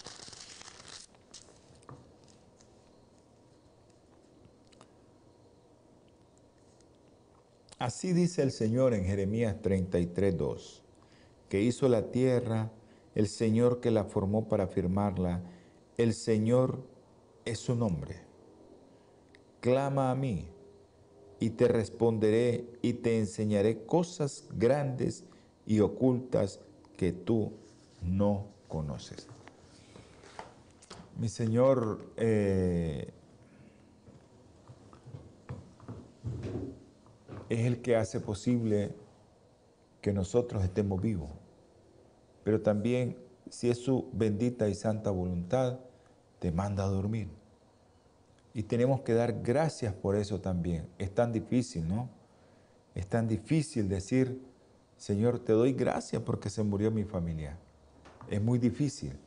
Así 7.77 8.13
dice 8.13 8.43
el 8.43 8.51
Señor 8.51 8.93
en 8.93 9.03
Jeremías 9.03 9.57
33.2, 9.61 10.81
que 11.49 11.61
hizo 11.61 11.89
la 11.89 12.11
tierra, 12.11 12.71
el 13.13 13.27
Señor 13.27 13.81
que 13.81 13.91
la 13.91 14.05
formó 14.05 14.47
para 14.47 14.67
firmarla, 14.67 15.41
el 15.97 16.13
Señor 16.13 16.81
es 17.43 17.59
su 17.59 17.75
nombre. 17.75 18.21
Clama 19.59 20.11
a 20.11 20.15
mí 20.15 20.47
y 21.41 21.49
te 21.51 21.67
responderé 21.67 22.69
y 22.81 22.93
te 22.93 23.17
enseñaré 23.17 23.83
cosas 23.85 24.45
grandes 24.53 25.25
y 25.65 25.81
ocultas 25.81 26.61
que 27.00 27.13
tú 27.13 27.53
no 28.01 28.48
conoces. 28.68 29.25
Mi 31.18 31.29
Señor, 31.29 32.12
eh, 32.18 33.13
es 37.48 37.60
el 37.62 37.82
que 37.82 37.96
hace 37.96 38.20
posible 38.20 38.94
que 40.01 40.12
nosotros 40.12 40.62
estemos 40.62 41.01
vivos. 41.01 41.29
Pero 42.44 42.60
también, 42.60 43.15
si 43.50 43.70
es 43.70 43.77
su 43.77 44.10
bendita 44.12 44.68
y 44.68 44.75
santa 44.75 45.10
voluntad, 45.10 45.79
te 46.39 46.51
manda 46.51 46.84
a 46.84 46.88
dormir. 46.88 47.29
Y 48.53 48.63
tenemos 48.63 49.03
que 49.03 49.13
dar 49.13 49.41
gracias 49.41 49.94
por 49.94 50.18
eso 50.18 50.41
también. 50.41 50.89
Es 50.98 51.15
tan 51.15 51.32
difícil, 51.32 51.88
¿no? 51.88 52.10
Es 52.94 53.08
tan 53.08 53.25
difícil 53.29 53.88
decir, 53.88 54.49
Señor, 55.00 55.39
te 55.39 55.53
doy 55.53 55.72
gracias 55.72 56.22
porque 56.22 56.50
se 56.50 56.62
murió 56.62 56.91
mi 56.91 57.06
familia. 57.06 57.58
Es 58.29 58.41
muy 58.41 58.60
difícil. 58.60 59.18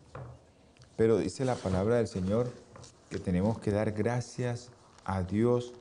Pero 0.97 1.17
dice 1.17 1.47
la 1.47 1.55
palabra 1.55 1.97
del 1.97 2.07
Señor 2.07 2.53
que 3.09 3.19
tenemos 3.19 3.59
que 3.59 3.71
dar 3.71 3.91
gracias 3.93 4.69
a 5.07 5.23
Dios 5.23 5.73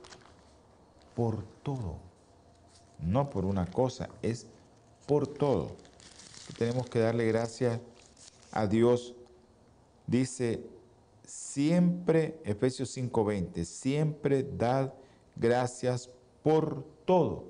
por 1.14 1.44
todo. 1.62 1.98
No 3.00 3.28
por 3.28 3.44
una 3.44 3.66
cosa, 3.66 4.08
es 4.22 4.46
por 5.06 5.26
todo. 5.26 5.76
Tenemos 6.56 6.88
que 6.88 6.98
darle 6.98 7.26
gracias 7.26 7.78
a 8.50 8.66
Dios. 8.66 9.14
Dice, 10.06 10.64
siempre, 11.26 12.40
Efesios 12.44 12.96
5:20, 12.96 13.66
siempre 13.66 14.42
dad 14.42 14.94
gracias 15.36 16.08
por 16.42 16.82
todo 17.04 17.44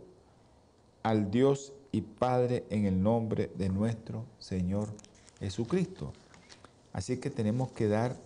al 1.05 1.31
Dios 1.31 1.73
y 1.93 2.01
Padre 2.01 2.65
en 2.71 2.87
el 2.87 3.03
nombre 3.03 3.51
de 3.55 3.69
nuestro 3.69 4.25
Señor 4.39 4.89
Jesucristo. 5.39 6.13
Así 6.93 7.19
que 7.19 7.31
tenemos 7.31 7.71
que 7.73 7.87
dar 7.87 8.17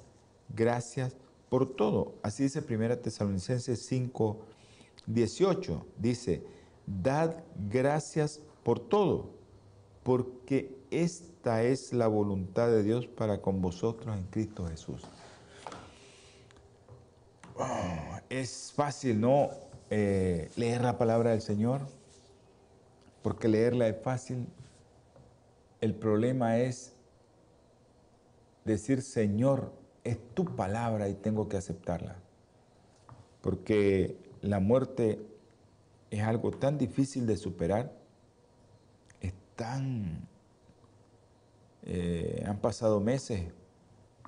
gracias 0.49 1.15
por 1.49 1.75
todo. 1.75 2.15
Así 2.23 2.45
dice 2.45 2.65
1 2.69 2.99
Tesalonicenses 2.99 3.85
5, 3.87 4.39
18. 5.07 5.87
Dice, 5.99 6.43
dad 6.87 7.35
gracias 7.69 8.41
por 8.63 8.81
todo, 8.81 9.31
porque 10.03 10.77
esta 10.91 11.63
es 11.63 11.93
la 11.93 12.07
voluntad 12.07 12.69
de 12.69 12.83
Dios 12.83 13.07
para 13.07 13.41
con 13.41 13.61
vosotros 13.61 14.17
en 14.17 14.25
Cristo 14.25 14.67
Jesús. 14.67 15.03
Ah, 17.59 18.23
es 18.29 18.73
fácil, 18.75 19.21
¿no? 19.21 19.51
Eh, 19.89 20.51
leer 20.57 20.83
la 20.83 20.99
palabra 20.99 21.31
del 21.31 21.41
Señor, 21.41 21.83
porque 23.27 23.49
leerla 23.49 23.89
es 23.89 24.01
fácil. 24.03 24.47
El 25.81 25.97
problema 25.97 26.59
es 26.59 26.95
decir, 28.65 29.03
Señor, 29.03 29.73
es 30.05 30.17
tu 30.33 30.45
palabra 30.55 31.09
y 31.09 31.15
tengo 31.15 31.49
que 31.49 31.57
aceptarla. 31.57 32.15
Porque 33.41 34.17
la 34.43 34.61
muerte 34.61 35.21
es 36.13 36.23
algo 36.23 36.53
tan 36.53 36.79
difícil 36.79 37.27
de 37.27 37.37
superar, 37.37 37.93
es 39.21 39.35
tan... 39.57 40.29
Eh, 41.83 42.45
han 42.47 42.61
pasado 42.61 43.01
meses 43.01 43.53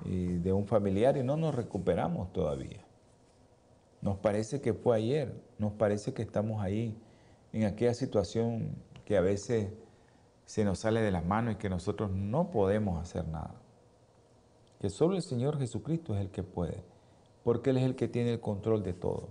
de 0.06 0.52
un 0.52 0.66
familiar 0.66 1.16
y 1.16 1.22
no 1.22 1.36
nos 1.36 1.54
recuperamos 1.54 2.32
todavía. 2.32 2.84
Nos 4.02 4.16
parece 4.16 4.60
que 4.60 4.74
fue 4.74 4.96
ayer, 4.96 5.40
nos 5.56 5.72
parece 5.74 6.12
que 6.12 6.22
estamos 6.22 6.60
ahí 6.60 7.00
en 7.52 7.64
aquella 7.64 7.94
situación 7.94 8.88
que 9.08 9.16
a 9.16 9.22
veces 9.22 9.72
se 10.44 10.66
nos 10.66 10.80
sale 10.80 11.00
de 11.00 11.10
las 11.10 11.24
manos 11.24 11.54
y 11.54 11.56
que 11.56 11.70
nosotros 11.70 12.10
no 12.10 12.50
podemos 12.50 13.00
hacer 13.00 13.26
nada 13.26 13.54
que 14.80 14.90
solo 14.90 15.16
el 15.16 15.22
Señor 15.22 15.59
Jesucristo 15.59 16.14
es 16.14 16.20
el 16.20 16.30
que 16.30 16.42
puede, 16.42 16.85
porque 17.42 17.70
Él 17.70 17.78
es 17.78 17.85
el 17.85 17.96
que 17.96 18.06
tiene 18.06 18.35
el 18.35 18.40
control 18.40 18.83
de 18.83 18.92
todo. 18.92 19.28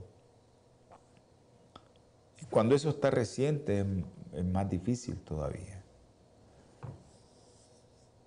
Y 2.41 2.45
cuando 2.45 2.73
eso 2.73 2.89
está 2.89 3.11
reciente 3.11 3.85
es, 4.33 4.45
más 4.45 4.67
difícil 4.67 5.19
todavía. 5.21 5.83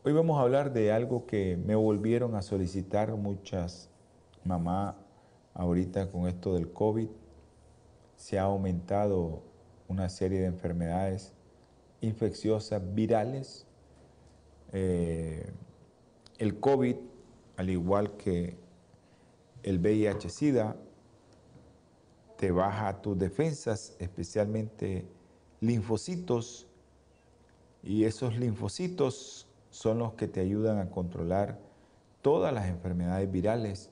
Hoy 0.05 0.12
vamos 0.12 0.38
a 0.38 0.42
hablar 0.42 0.72
de 0.72 0.92
algo 0.92 1.27
que 1.27 1.57
me 1.57 1.75
volvieron 1.75 2.37
a 2.37 2.42
solicitar 2.42 3.14
muchas 3.16 3.90
mamás 4.44 4.94
ahorita 5.53 6.09
con 6.09 6.27
esto 6.27 6.55
del 6.55 6.72
COVID. 6.72 7.09
Se 8.14 8.38
ha 8.38 8.44
aumentado 8.44 9.42
una 9.88 10.09
serie 10.09 10.40
de 10.40 10.46
enfermedades 10.46 11.35
infecciosas 12.01 12.83
virales. 12.95 13.67
Eh, 14.73 15.53
el 16.39 16.59
COVID 16.59 16.97
al 17.61 17.69
igual 17.69 18.17
que 18.17 18.57
el 19.63 19.81
VIH-Sida, 19.81 20.77
te 22.39 22.51
baja 22.51 23.03
tus 23.03 23.19
defensas, 23.19 23.95
especialmente 23.99 25.07
linfocitos, 25.61 26.67
y 27.83 28.05
esos 28.05 28.39
linfocitos 28.39 29.47
son 29.69 29.99
los 29.99 30.15
que 30.15 30.27
te 30.27 30.41
ayudan 30.41 30.79
a 30.79 30.89
controlar 30.89 31.59
todas 32.23 32.51
las 32.55 32.67
enfermedades 32.67 33.31
virales 33.31 33.91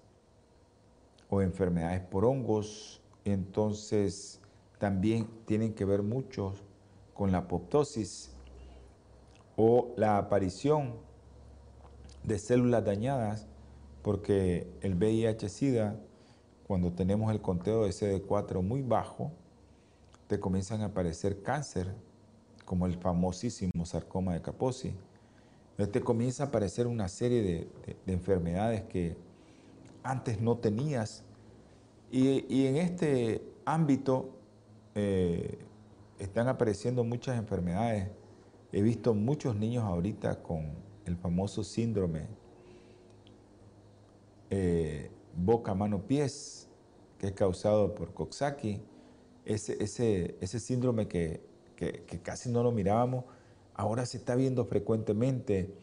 o 1.29 1.43
enfermedades 1.43 2.01
por 2.01 2.25
hongos. 2.25 3.03
Entonces, 3.27 4.41
también 4.79 5.29
tienen 5.45 5.75
que 5.75 5.85
ver 5.85 6.03
mucho 6.03 6.55
con 7.19 7.33
la 7.33 7.39
apoptosis 7.39 8.31
o 9.57 9.93
la 9.97 10.19
aparición 10.19 10.95
de 12.23 12.39
células 12.39 12.85
dañadas 12.85 13.49
porque 14.03 14.71
el 14.83 14.95
VIH-Sida, 14.95 15.97
cuando 16.69 16.93
tenemos 16.93 17.33
el 17.33 17.41
conteo 17.41 17.85
de 17.85 17.91
CD4 17.91 18.63
muy 18.63 18.83
bajo, 18.83 19.33
te 20.29 20.39
comienzan 20.39 20.83
a 20.83 20.87
aparecer 20.87 21.43
cáncer, 21.43 21.93
como 22.65 22.87
el 22.87 22.95
famosísimo 22.95 23.85
sarcoma 23.85 24.35
de 24.35 24.43
Kaposi. 24.43 24.95
Te 25.91 26.01
comienza 26.01 26.45
a 26.45 26.47
aparecer 26.47 26.87
una 26.87 27.09
serie 27.09 27.43
de, 27.43 27.97
enfermedades 28.07 28.83
que 28.83 29.17
antes 30.05 30.41
no 30.41 30.59
tenías. 30.59 31.25
Y, 32.13 32.67
en 32.67 32.77
este 32.77 33.43
ámbito 33.65 34.31
eh, 34.95 35.59
están 36.19 36.49
apareciendo 36.49 37.05
muchas 37.05 37.39
enfermedades. 37.39 38.09
He 38.73 38.83
visto 38.83 39.15
muchos 39.15 39.57
niños 39.57 39.85
ahorita 39.85 40.43
con 40.43 40.73
el 41.05 41.17
famoso 41.17 41.65
síndrome 41.65 42.27
eh, 44.51 45.11
boca, 45.35 45.75
mano, 45.75 46.07
pies, 46.07 46.69
que 47.19 47.29
es 47.29 47.33
causado 47.33 47.95
por 47.95 48.13
Coxsackie, 48.15 48.81
ese, 49.45 49.77
ese, 50.41 50.61
síndrome 50.61 51.09
que, 51.09 51.41
casi 52.23 52.51
no 52.51 52.63
lo 52.63 52.73
mirábamos, 52.73 53.25
ahora 53.75 54.05
se 54.05 54.19
está 54.19 54.35
viendo 54.35 54.65
frecuentemente 54.65 55.75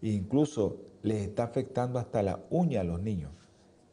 e 0.00 0.08
incluso 0.08 0.78
les 1.02 1.22
está 1.28 1.44
afectando 1.44 1.98
hasta 1.98 2.22
la 2.22 2.40
uña 2.50 2.80
a 2.80 2.84
los 2.84 3.00
niños. 3.00 3.32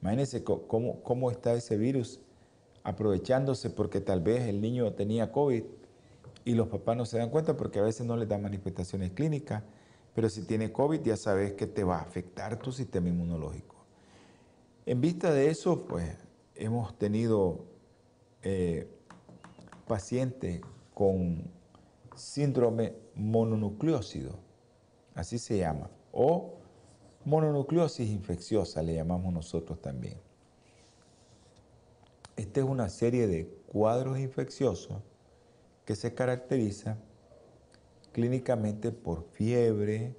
Imagínense 0.01 0.43
cómo, 0.43 1.01
cómo 1.01 1.31
está 1.31 1.53
ese 1.53 1.77
virus 1.77 2.21
aprovechándose 2.83 3.69
porque 3.69 3.99
tal 3.99 4.21
vez 4.21 4.43
el 4.43 4.61
niño 4.61 4.93
tenía 4.93 5.31
COVID 5.31 5.63
y 6.47 6.53
los 6.53 6.69
papás 6.69 6.95
no 6.95 7.05
se 7.05 7.17
dan 7.17 7.29
cuenta 7.29 7.57
porque 7.57 7.79
a 7.79 7.81
veces 7.81 8.07
no 8.07 8.15
les 8.15 8.29
da 8.29 8.37
manifestaciones 8.37 9.11
clínicas, 9.11 9.63
pero 10.15 10.29
si 10.29 10.43
tiene 10.43 10.71
COVID 10.71 11.01
ya 11.01 11.17
sabes 11.17 11.51
que 11.55 11.67
te 11.67 11.83
va 11.83 11.97
a 11.97 12.03
afectar 12.03 12.57
tu 12.57 12.71
sistema 12.71 13.09
inmunológico. 13.09 13.75
En 14.85 15.01
vista 15.01 15.33
de 15.33 15.49
eso, 15.49 15.85
pues 15.85 16.07
hemos 16.55 16.97
tenido 16.97 17.65
eh, 18.43 18.87
pacientes 19.89 20.61
con 20.93 21.51
síndrome 22.15 22.95
mononucleócido, 23.13 24.39
así 25.15 25.39
se 25.39 25.57
llama, 25.57 25.89
o 26.13 26.59
mononucleosis 27.25 28.09
infecciosa, 28.09 28.81
le 28.81 28.93
llamamos 28.93 29.33
nosotros 29.33 29.81
también. 29.81 30.17
Esta 32.37 32.61
es 32.61 32.65
una 32.65 32.87
serie 32.87 33.27
de 33.27 33.49
cuadros 33.67 34.17
infecciosos 34.17 35.01
que 35.87 35.95
se 35.95 36.13
caracteriza 36.13 36.97
clínicamente 38.11 38.91
por 38.91 39.23
fiebre, 39.31 40.17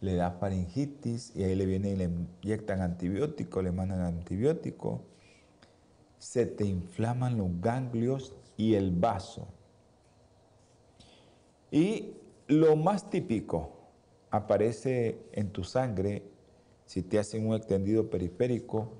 le 0.00 0.16
da 0.16 0.32
faringitis 0.32 1.30
y 1.36 1.44
ahí 1.44 1.54
le 1.54 1.64
vienen 1.64 1.92
y 1.92 1.96
le 1.96 2.10
inyectan 2.42 2.80
antibiótico, 2.80 3.62
le 3.62 3.70
mandan 3.70 4.00
antibiótico, 4.00 5.04
se 6.18 6.44
te 6.44 6.64
inflaman 6.64 7.38
los 7.38 7.60
ganglios 7.60 8.34
y 8.56 8.74
el 8.74 8.90
vaso. 8.90 9.46
Y 11.70 12.16
lo 12.48 12.74
más 12.74 13.10
típico 13.10 13.70
aparece 14.32 15.20
en 15.30 15.50
tu 15.50 15.62
sangre, 15.62 16.24
si 16.86 17.02
te 17.02 17.20
hacen 17.20 17.46
un 17.46 17.54
extendido 17.54 18.10
periférico, 18.10 18.90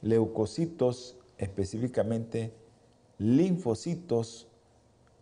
leucocitos, 0.00 1.18
específicamente 1.38 2.54
linfocitos 3.18 4.46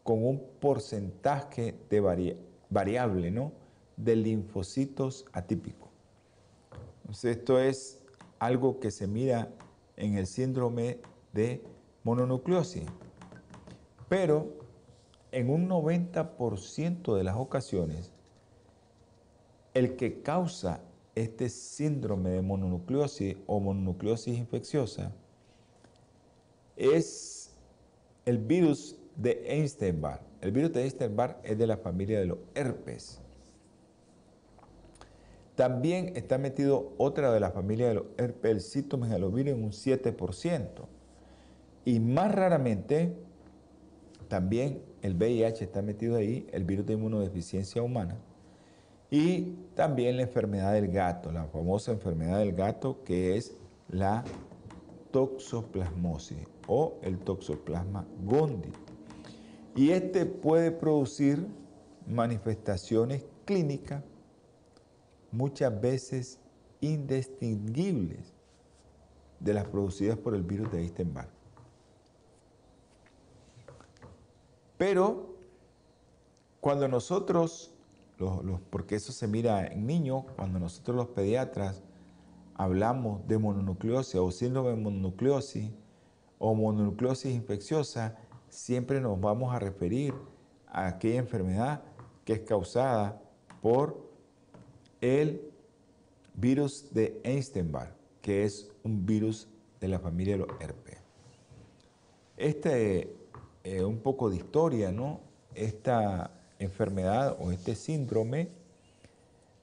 con 0.03 0.25
un 0.25 0.43
porcentaje 0.61 1.75
de 1.89 2.37
variable, 2.71 3.31
¿no? 3.31 3.53
de 3.97 4.17
linfocitos 4.17 5.27
atípicos. 5.33 5.91
esto 7.23 7.61
es 7.61 8.03
algo 8.39 8.81
que 8.81 8.91
se 8.91 9.07
mira 9.07 9.51
en 9.97 10.17
el 10.17 10.27
síndrome 10.27 10.99
de 11.33 11.63
mononucleosis. 12.03 12.85
Pero 14.09 14.59
en 15.31 15.51
un 15.51 15.69
90% 15.69 17.15
de 17.15 17.25
las 17.25 17.37
ocasiones, 17.37 18.13
el 19.75 19.97
que 19.97 20.23
causa 20.23 20.81
este 21.15 21.49
síndrome 21.49 22.31
de 22.31 22.43
mononucleosis 22.43 23.37
o 23.47 23.61
mononucleosis 23.61 24.37
infecciosa 24.39 25.13
es 26.77 27.55
el 28.25 28.39
virus 28.39 28.97
de 29.17 29.43
Epstein-Barr. 29.47 30.21
El 30.41 30.53
virus 30.53 30.73
de 30.73 30.85
Epstein-Barr 30.85 31.41
es 31.45 31.59
de 31.59 31.67
la 31.67 31.77
familia 31.77 32.19
de 32.19 32.27
los 32.27 32.39
herpes. 32.55 33.21
También 35.55 36.17
está 36.17 36.39
metido 36.39 36.95
otra 36.97 37.31
de 37.31 37.41
la 37.41 37.51
familia 37.51 37.89
de 37.89 37.95
los 37.95 38.05
herpes, 38.17 38.51
el 38.51 38.61
citomegalovirus, 38.61 39.55
en 39.55 39.65
un 39.65 39.71
7%. 39.71 40.67
Y 41.85 42.01
más 42.01 42.35
raramente, 42.35 43.13
también 44.29 44.83
el 45.03 45.15
VIH 45.15 45.65
está 45.65 45.83
metido 45.83 46.17
ahí, 46.17 46.47
el 46.53 46.65
virus 46.65 46.87
de 46.87 46.95
inmunodeficiencia 46.95 47.83
humana. 47.83 48.17
Y 49.11 49.57
también 49.75 50.17
la 50.17 50.23
enfermedad 50.23 50.73
del 50.73 50.89
gato, 50.89 51.31
la 51.31 51.45
famosa 51.45 51.93
enfermedad 51.93 52.39
del 52.39 52.55
gato 52.55 53.05
que 53.05 53.37
es 53.37 53.55
la 53.91 54.25
toxoplasmosis 55.11 56.39
o 56.67 56.95
el 57.03 57.19
toxoplasma 57.19 58.07
gondii. 58.25 58.73
Y 59.75 59.91
este 59.91 60.27
puede 60.27 60.71
producir 60.71 61.47
manifestaciones 62.07 63.25
clínicas 63.45 64.03
muchas 65.31 65.81
veces 65.81 66.39
indistinguibles 66.81 68.35
de 69.41 69.55
las 69.55 69.65
producidas 69.67 70.19
por 70.19 70.35
el 70.35 70.43
virus 70.43 70.71
de 70.71 70.85
Epstein-Barr. 70.85 71.29
Pero 74.77 75.37
cuando 76.61 76.87
nosotros, 76.89 77.73
porque 78.71 78.97
eso 78.97 79.13
se 79.13 79.27
mira 79.27 79.67
en 79.67 79.87
niños, 79.87 80.25
cuando 80.37 80.59
nosotros 80.59 80.97
los 80.97 81.09
pediatras 81.09 81.83
hablamos 82.55 83.27
de 83.27 83.39
mononucleosis 83.39 84.17
o 84.17 84.31
síndrome 84.31 84.71
de 84.71 84.77
mononucleosis 84.77 85.71
o 86.39 86.55
mononucleosis 86.55 87.35
infecciosa, 87.35 88.19
siempre 88.53 89.01
nos 89.01 89.19
vamos 89.19 89.55
a 89.55 89.59
referir 89.59 90.15
a 90.67 90.87
aquella 90.87 91.19
enfermedad 91.19 91.83
que 92.25 92.35
es 92.35 92.41
causada 92.41 93.21
por 93.63 93.99
el 95.01 95.51
virus 96.35 96.93
de 96.93 97.19
Epstein-Barr, 97.25 97.95
que 98.21 98.45
es 98.45 98.71
un 98.85 99.07
virus 99.07 99.49
de 99.81 99.89
la 99.89 99.99
familia 99.99 100.35
de 100.35 100.47
los 100.47 100.61
herpes. 100.61 100.99
Este, 102.37 103.17
eh, 103.65 103.83
un 103.85 104.01
poco 104.01 104.29
de 104.29 104.37
historia, 104.37 104.93
¿no? 104.93 105.21
Esta 105.55 106.31
enfermedad 106.59 107.37
o 107.41 107.53
este 107.53 107.75
síndrome, 107.75 108.51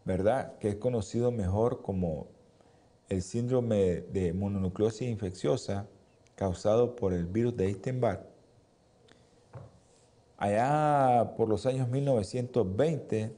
¿verdad? 0.04 0.58
Que 0.58 0.70
es 0.70 0.76
conocido 0.76 1.32
mejor 1.32 1.84
como 1.84 2.28
el 3.08 3.22
síndrome 3.22 4.02
de 4.02 4.34
mononucleosis 4.34 5.08
infecciosa 5.08 5.88
causado 6.36 6.96
por 6.96 7.14
el 7.14 7.28
virus 7.28 7.56
de 7.56 7.70
Epstein-Barr. 7.70 8.39
Allá 10.40 11.34
por 11.36 11.50
los 11.50 11.66
años 11.66 11.90
1920 11.90 13.34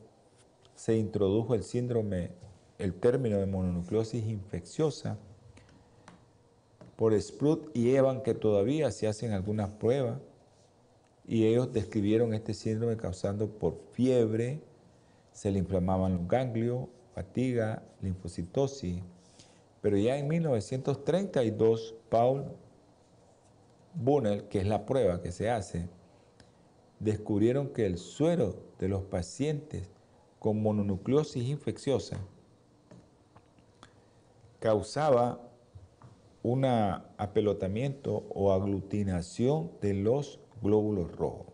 se 0.76 0.98
introdujo 0.98 1.56
el 1.56 1.64
síndrome, 1.64 2.30
el 2.78 2.94
término 2.94 3.40
de 3.40 3.48
mononucleosis 3.48 4.24
infecciosa 4.28 5.18
por 6.96 7.20
Sprut 7.20 7.76
y 7.76 7.96
Evan, 7.96 8.22
que 8.22 8.36
todavía 8.36 8.92
se 8.92 9.08
hacen 9.08 9.32
algunas 9.32 9.70
pruebas, 9.70 10.20
y 11.28 11.48
ellos 11.48 11.74
describieron 11.74 12.36
este 12.36 12.54
síndrome 12.54 12.98
causando 12.98 13.50
por 13.50 13.80
fiebre, 13.94 14.62
se 15.32 15.50
le 15.50 15.58
inflamaban 15.58 16.18
los 16.18 16.28
ganglios, 16.28 16.88
fatiga, 17.16 17.82
linfocitosis. 18.02 19.02
Pero 19.82 19.98
ya 19.98 20.20
en 20.20 20.28
1932, 20.28 21.96
Paul 22.10 22.44
Bunnell, 23.96 24.44
que 24.44 24.60
es 24.60 24.68
la 24.68 24.86
prueba 24.86 25.20
que 25.20 25.32
se 25.32 25.50
hace, 25.50 25.90
descubrieron 27.02 27.70
que 27.70 27.86
el 27.86 27.98
suero 27.98 28.56
de 28.80 28.88
los 28.88 29.02
pacientes 29.04 29.90
con 30.40 30.62
mononucleosis 30.62 31.44
infecciosa 31.44 32.20
causaba 34.60 35.42
un 36.44 36.66
apelotamiento 36.66 38.26
o 38.34 38.52
aglutinación 38.52 39.72
de 39.82 39.96
los 39.96 40.40
glóbulos 40.62 41.12
rojos, 41.12 41.48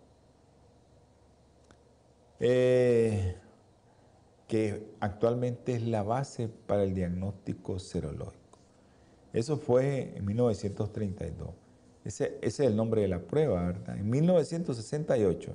eh, 2.39 3.35
que 4.47 4.85
actualmente 4.99 5.75
es 5.75 5.83
la 5.83 6.03
base 6.03 6.49
para 6.49 6.83
el 6.83 6.93
diagnóstico 6.93 7.79
serológico. 7.79 8.59
Eso 9.31 9.57
fue 9.57 10.13
en 10.15 10.25
1932. 10.25 11.66
Ese, 12.07 12.37
es 12.41 12.59
el 12.59 12.75
nombre 12.75 13.01
de 13.01 13.09
la 13.09 13.19
prueba, 13.19 13.65
¿verdad? 13.65 13.97
En 13.97 14.09
1968 14.09 15.51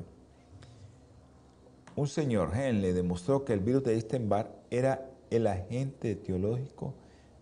un 1.94 2.08
señor, 2.08 2.56
Henle, 2.56 2.94
demostró 2.94 3.44
que 3.44 3.52
el 3.52 3.60
virus 3.60 3.84
de 3.84 3.94
Epstein-Barr 3.94 4.50
era 4.70 5.10
el 5.30 5.46
agente 5.46 6.12
etiológico 6.12 6.94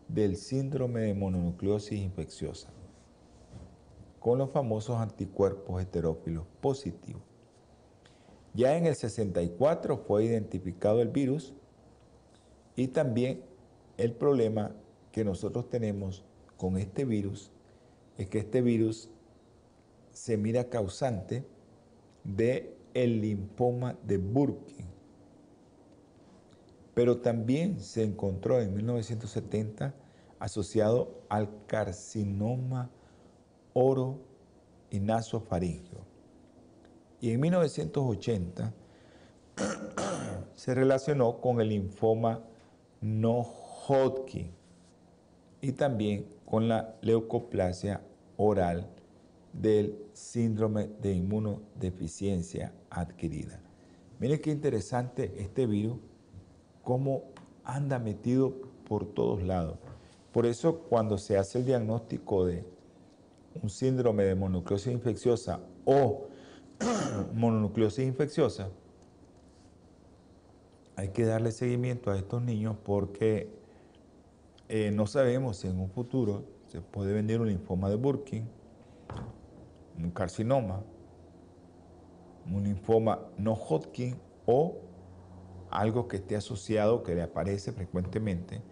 del 0.08 0.36
síndrome 0.36 1.02
de 1.02 1.14
mononucleosis 1.14 2.00
infecciosa, 2.00 2.68
con 4.18 4.38
los 4.38 4.50
famosos 4.50 4.96
anticuerpos 4.96 5.80
heterófilos 5.80 6.46
positivos. 6.60 7.22
Ya 8.54 8.76
en 8.76 8.86
el 8.86 8.96
64 8.96 9.98
fue 9.98 10.24
identificado 10.24 11.00
el 11.00 11.08
virus 11.08 11.54
y 12.74 12.88
también 12.88 13.42
el 13.96 14.12
problema 14.12 14.72
que 15.12 15.24
nosotros 15.24 15.68
tenemos 15.68 16.24
con 16.56 16.76
este 16.76 17.04
virus 17.04 17.52
es 18.20 18.28
que 18.28 18.40
este 18.40 18.60
virus 18.60 19.08
se 20.12 20.36
mira 20.36 20.68
causante 20.68 21.42
de 22.22 22.76
el 22.92 23.22
linfoma 23.22 23.96
de 24.02 24.18
Burkitt. 24.18 24.84
Pero 26.92 27.22
también 27.22 27.80
se 27.80 28.04
encontró 28.04 28.60
en 28.60 28.74
1970 28.74 29.94
asociado 30.38 31.22
al 31.30 31.48
carcinoma 31.66 32.90
oro 33.72 34.18
y 34.90 35.00
nasofaringio. 35.00 36.00
Y 37.22 37.30
en 37.30 37.40
1980 37.40 38.74
se 40.54 40.74
relacionó 40.74 41.40
con 41.40 41.58
el 41.62 41.70
linfoma 41.70 42.42
no 43.00 43.46
Hodgkin 43.88 44.50
y 45.62 45.72
también 45.72 46.26
con 46.44 46.68
la 46.68 46.96
leucoplasia 47.00 48.02
oral 48.42 48.88
del 49.52 49.98
síndrome 50.14 50.88
de 51.02 51.12
inmunodeficiencia 51.12 52.72
adquirida. 52.88 53.60
Miren 54.18 54.40
qué 54.40 54.50
interesante 54.50 55.34
este 55.36 55.66
virus, 55.66 55.98
cómo 56.82 57.24
anda 57.64 57.98
metido 57.98 58.54
por 58.88 59.04
todos 59.12 59.42
lados. 59.42 59.78
Por 60.32 60.46
eso 60.46 60.78
cuando 60.78 61.18
se 61.18 61.36
hace 61.36 61.58
el 61.58 61.66
diagnóstico 61.66 62.46
de 62.46 62.64
un 63.62 63.68
síndrome 63.68 64.24
de 64.24 64.34
mononucleosis 64.34 64.92
infecciosa 64.92 65.60
o 65.84 66.28
mononucleosis 67.34 68.06
infecciosa, 68.06 68.70
hay 70.96 71.08
que 71.08 71.24
darle 71.24 71.52
seguimiento 71.52 72.10
a 72.10 72.16
estos 72.16 72.40
niños 72.42 72.76
porque 72.84 73.50
eh, 74.68 74.90
no 74.92 75.06
sabemos 75.06 75.58
si 75.58 75.68
en 75.68 75.78
un 75.78 75.90
futuro 75.90 76.44
se 76.70 76.80
puede 76.80 77.12
venir 77.12 77.40
un 77.40 77.48
linfoma 77.48 77.88
de 77.88 77.96
Burkitt, 77.96 78.44
un 79.98 80.10
carcinoma, 80.12 80.84
un 82.46 82.62
linfoma 82.62 83.18
no 83.36 83.54
Hodgkin 83.54 84.16
o 84.46 84.78
algo 85.68 86.06
que 86.06 86.18
esté 86.18 86.36
asociado, 86.36 87.02
que 87.02 87.16
le 87.16 87.22
aparece 87.22 87.72
frecuentemente 87.72 88.62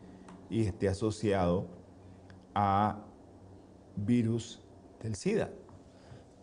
y 0.48 0.64
esté 0.64 0.88
asociado 0.88 1.66
a 2.54 3.02
virus 3.96 4.60
del 5.02 5.16
SIDA. 5.16 5.50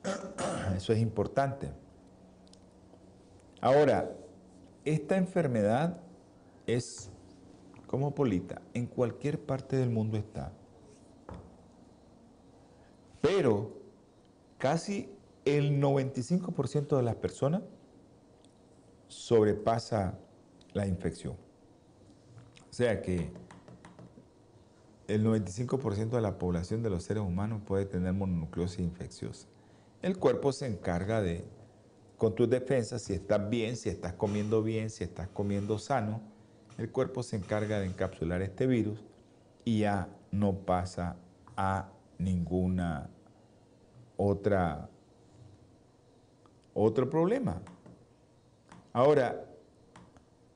Eso 0.76 0.92
es 0.92 1.00
importante. 1.00 1.72
Ahora, 3.62 4.12
esta 4.84 5.16
enfermedad 5.16 6.02
es 6.68 7.10
polita, 8.14 8.62
en 8.74 8.88
cualquier 8.88 9.40
parte 9.40 9.78
del 9.78 9.90
mundo 9.90 10.18
está. 10.18 10.52
Pero 13.26 13.72
casi 14.60 15.10
el 15.46 15.82
95% 15.82 16.96
de 16.96 17.02
las 17.02 17.16
personas 17.16 17.64
sobrepasa 19.08 20.20
la 20.74 20.86
infección. 20.86 21.34
O 22.70 22.74
sea 22.74 23.02
que 23.02 23.32
el 25.08 25.26
95% 25.26 26.10
de 26.10 26.22
la 26.22 26.38
población 26.38 26.84
de 26.84 26.92
los 26.92 27.04
seres 27.04 27.24
humanos 27.24 27.62
puede 27.66 27.86
tener 27.86 28.14
mononucleosis 28.14 28.80
infecciosa. 28.80 29.48
El 30.04 30.20
cuerpo 30.20 30.52
se 30.52 30.68
encarga 30.68 31.22
de, 31.22 31.46
con 32.18 32.36
tus 32.36 32.48
defensas, 32.48 33.02
si 33.02 33.14
estás 33.14 33.50
bien, 33.50 33.76
si 33.76 33.90
estás 33.90 34.14
comiendo 34.14 34.62
bien, 34.62 34.92
si 34.92 35.04
estás 35.04 35.30
comiendo 35.30 35.80
sano, 35.80 36.22
el 36.78 36.92
cuerpo 36.92 37.24
se 37.24 37.38
encarga 37.38 37.80
de 37.80 37.88
encapsular 37.88 38.44
este 38.44 38.68
virus 38.68 39.04
y 39.64 39.80
ya 39.80 40.10
no 40.32 40.54
pasa 40.54 41.16
a 41.58 41.90
ninguna 42.20 43.10
otra 44.18 44.90
otro 46.76 47.10
problema. 47.10 47.62
Ahora, 48.92 49.46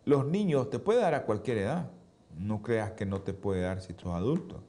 los 0.05 0.25
niños 0.25 0.69
te 0.69 0.77
puede 0.77 0.99
dar 0.99 1.13
a 1.13 1.25
cualquier 1.25 1.59
edad. 1.59 1.89
No 2.37 2.61
creas 2.61 2.91
que 2.91 3.05
no 3.05 3.21
te 3.21 3.33
puede 3.33 3.61
dar 3.61 3.81
si 3.81 3.93
sos 3.93 4.13
adulto. 4.13 4.61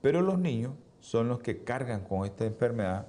Pero 0.00 0.22
los 0.22 0.38
niños 0.38 0.72
son 1.00 1.28
los 1.28 1.40
que 1.40 1.62
cargan 1.62 2.04
con 2.04 2.24
esta 2.24 2.44
enfermedad 2.44 3.06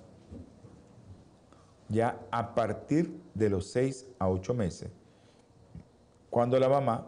ya 1.87 2.19
a 2.31 2.53
partir 2.53 3.19
de 3.33 3.49
los 3.49 3.71
6 3.71 4.07
a 4.19 4.29
8 4.29 4.53
meses. 4.53 4.91
Cuando 6.29 6.59
la 6.59 6.69
mamá 6.69 7.07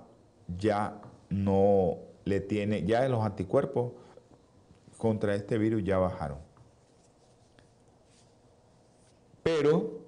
ya 0.58 1.00
no 1.30 1.98
le 2.26 2.40
tiene, 2.40 2.84
ya 2.86 3.08
los 3.08 3.24
anticuerpos 3.24 3.94
contra 4.98 5.36
este 5.36 5.58
virus 5.58 5.84
ya 5.84 5.98
bajaron. 5.98 6.51
Pero 9.44 10.02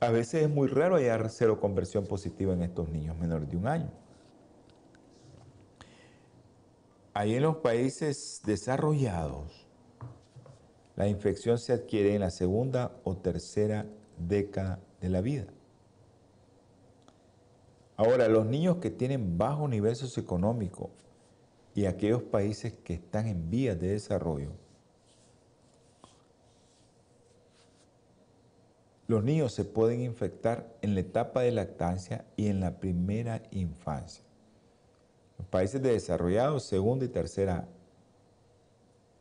a 0.00 0.10
veces 0.10 0.42
es 0.42 0.50
muy 0.50 0.68
raro 0.68 0.96
hallar 0.96 1.28
cero 1.30 1.60
conversión 1.60 2.06
positiva 2.06 2.52
en 2.52 2.62
estos 2.62 2.88
niños 2.88 3.16
menores 3.16 3.48
de 3.48 3.56
un 3.56 3.66
año. 3.66 3.90
Ahí 7.12 7.34
en 7.34 7.42
los 7.42 7.56
países 7.56 8.42
desarrollados, 8.44 9.66
la 10.96 11.08
infección 11.08 11.58
se 11.58 11.72
adquiere 11.72 12.14
en 12.14 12.20
la 12.20 12.30
segunda 12.30 12.92
o 13.04 13.16
tercera 13.16 13.86
década 14.18 14.80
de 15.00 15.08
la 15.08 15.20
vida. 15.20 15.46
Ahora, 17.96 18.26
los 18.28 18.46
niños 18.46 18.78
que 18.78 18.90
tienen 18.90 19.38
bajo 19.38 19.68
nivel 19.68 19.94
socioeconómico 19.94 20.90
y 21.74 21.86
aquellos 21.86 22.22
países 22.24 22.74
que 22.84 22.94
están 22.94 23.28
en 23.28 23.50
vías 23.50 23.78
de 23.78 23.88
desarrollo, 23.88 24.50
Los 29.06 29.22
niños 29.22 29.52
se 29.52 29.64
pueden 29.64 30.00
infectar 30.00 30.74
en 30.80 30.94
la 30.94 31.00
etapa 31.00 31.42
de 31.42 31.52
lactancia 31.52 32.24
y 32.36 32.46
en 32.46 32.60
la 32.60 32.78
primera 32.78 33.42
infancia. 33.50 34.24
Los 35.38 35.46
países 35.48 35.82
desarrollados, 35.82 36.64
segunda 36.64 37.04
y 37.04 37.08
tercera, 37.08 37.68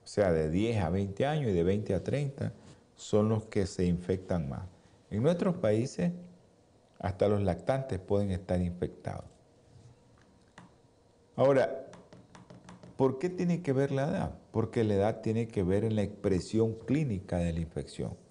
o 0.04 0.08
sea, 0.08 0.32
de 0.32 0.50
10 0.50 0.84
a 0.84 0.90
20 0.90 1.26
años 1.26 1.52
y 1.52 1.54
de 1.54 1.64
20 1.64 1.94
a 1.96 2.04
30, 2.04 2.54
son 2.96 3.30
los 3.30 3.46
que 3.46 3.66
se 3.66 3.86
infectan 3.86 4.48
más. 4.48 4.64
En 5.10 5.22
nuestros 5.22 5.56
países, 5.58 6.12
hasta 7.00 7.28
los 7.28 7.42
lactantes 7.42 8.00
pueden 8.00 8.32
estar 8.32 8.62
infectados. 8.62 9.26
Ahora, 11.36 11.88
¿por 12.96 13.20
qué 13.20 13.30
tiene 13.30 13.62
que 13.62 13.74
ver 13.74 13.92
la 13.92 14.08
edad? 14.08 14.36
Porque 14.52 14.84
la 14.84 14.94
edad 14.94 15.22
tiene 15.22 15.48
que 15.48 15.64
ver 15.64 15.84
en 15.84 15.96
la 15.96 16.04
expresión 16.04 16.74
clínica 16.86 17.38
de 17.38 17.52
la 17.52 17.60
infección. 17.60 18.23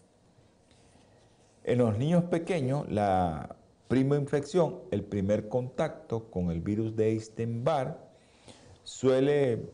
En 1.65 1.79
los 1.79 1.97
niños 1.97 2.25
pequeños, 2.25 2.91
la 2.91 3.57
infección, 4.01 4.81
el 4.91 5.05
primer 5.05 5.49
contacto 5.49 6.31
con 6.31 6.51
el 6.51 6.61
virus 6.61 6.97
de 6.97 7.13
Epstein-Barr, 7.13 7.99
suele, 8.83 9.71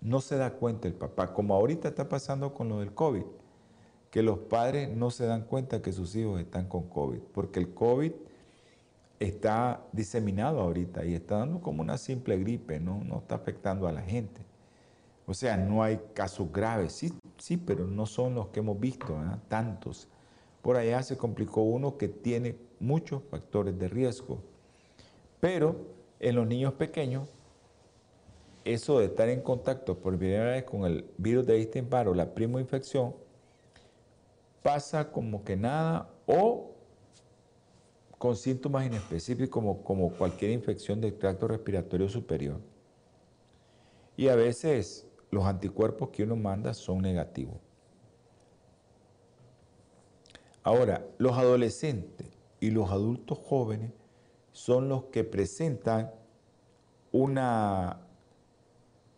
no 0.00 0.20
se 0.20 0.36
da 0.36 0.54
cuenta 0.54 0.88
el 0.88 0.94
papá, 0.94 1.32
como 1.32 1.54
ahorita 1.54 1.88
está 1.88 2.08
pasando 2.08 2.54
con 2.54 2.68
lo 2.68 2.80
del 2.80 2.92
COVID, 2.92 3.24
que 4.10 4.22
los 4.22 4.38
padres 4.38 4.88
no 4.90 5.10
se 5.10 5.26
dan 5.26 5.42
cuenta 5.42 5.80
que 5.80 5.92
sus 5.92 6.16
hijos 6.16 6.40
están 6.40 6.66
con 6.66 6.88
COVID, 6.88 7.18
porque 7.32 7.60
el 7.60 7.72
COVID 7.72 8.12
está 9.20 9.82
diseminado 9.92 10.60
ahorita 10.60 11.04
y 11.04 11.14
está 11.14 11.38
dando 11.38 11.60
como 11.60 11.82
una 11.82 11.98
simple 11.98 12.38
gripe, 12.38 12.80
no, 12.80 13.02
no 13.04 13.18
está 13.18 13.36
afectando 13.36 13.86
a 13.86 13.92
la 13.92 14.02
gente. 14.02 14.40
O 15.26 15.34
sea, 15.34 15.56
no 15.56 15.82
hay 15.82 16.00
casos 16.14 16.50
graves, 16.52 16.92
sí, 16.94 17.12
sí, 17.38 17.56
pero 17.56 17.86
no 17.86 18.06
son 18.06 18.34
los 18.34 18.48
que 18.48 18.60
hemos 18.60 18.78
visto, 18.80 19.16
tantos. 19.48 20.08
Por 20.62 20.76
allá 20.76 21.02
se 21.02 21.16
complicó 21.16 21.62
uno 21.62 21.98
que 21.98 22.08
tiene 22.08 22.56
muchos 22.78 23.22
factores 23.24 23.78
de 23.78 23.88
riesgo. 23.88 24.38
Pero 25.40 25.76
en 26.20 26.36
los 26.36 26.46
niños 26.46 26.74
pequeños, 26.74 27.28
eso 28.64 29.00
de 29.00 29.06
estar 29.06 29.28
en 29.28 29.40
contacto 29.40 29.98
por 29.98 30.16
primera 30.16 30.52
vez 30.52 30.62
con 30.62 30.84
el 30.84 31.04
virus 31.18 31.46
de 31.46 31.60
Epstein-Barr 31.60 32.08
o 32.08 32.14
la 32.14 32.32
primo 32.32 32.60
infección, 32.60 33.14
pasa 34.62 35.10
como 35.10 35.42
que 35.44 35.56
nada 35.56 36.08
o 36.26 36.70
con 38.18 38.36
síntomas 38.36 38.86
inespecíficos 38.86 39.78
como 39.82 40.12
cualquier 40.12 40.52
infección 40.52 41.00
del 41.00 41.18
tracto 41.18 41.48
respiratorio 41.48 42.08
superior. 42.08 42.60
Y 44.16 44.28
a 44.28 44.36
veces 44.36 45.08
los 45.32 45.44
anticuerpos 45.44 46.10
que 46.10 46.22
uno 46.22 46.36
manda 46.36 46.72
son 46.72 47.02
negativos. 47.02 47.56
Ahora, 50.64 51.04
los 51.18 51.36
adolescentes 51.36 52.28
y 52.60 52.70
los 52.70 52.90
adultos 52.90 53.38
jóvenes 53.38 53.92
son 54.52 54.88
los 54.88 55.04
que 55.04 55.24
presentan 55.24 56.12
una 57.10 58.00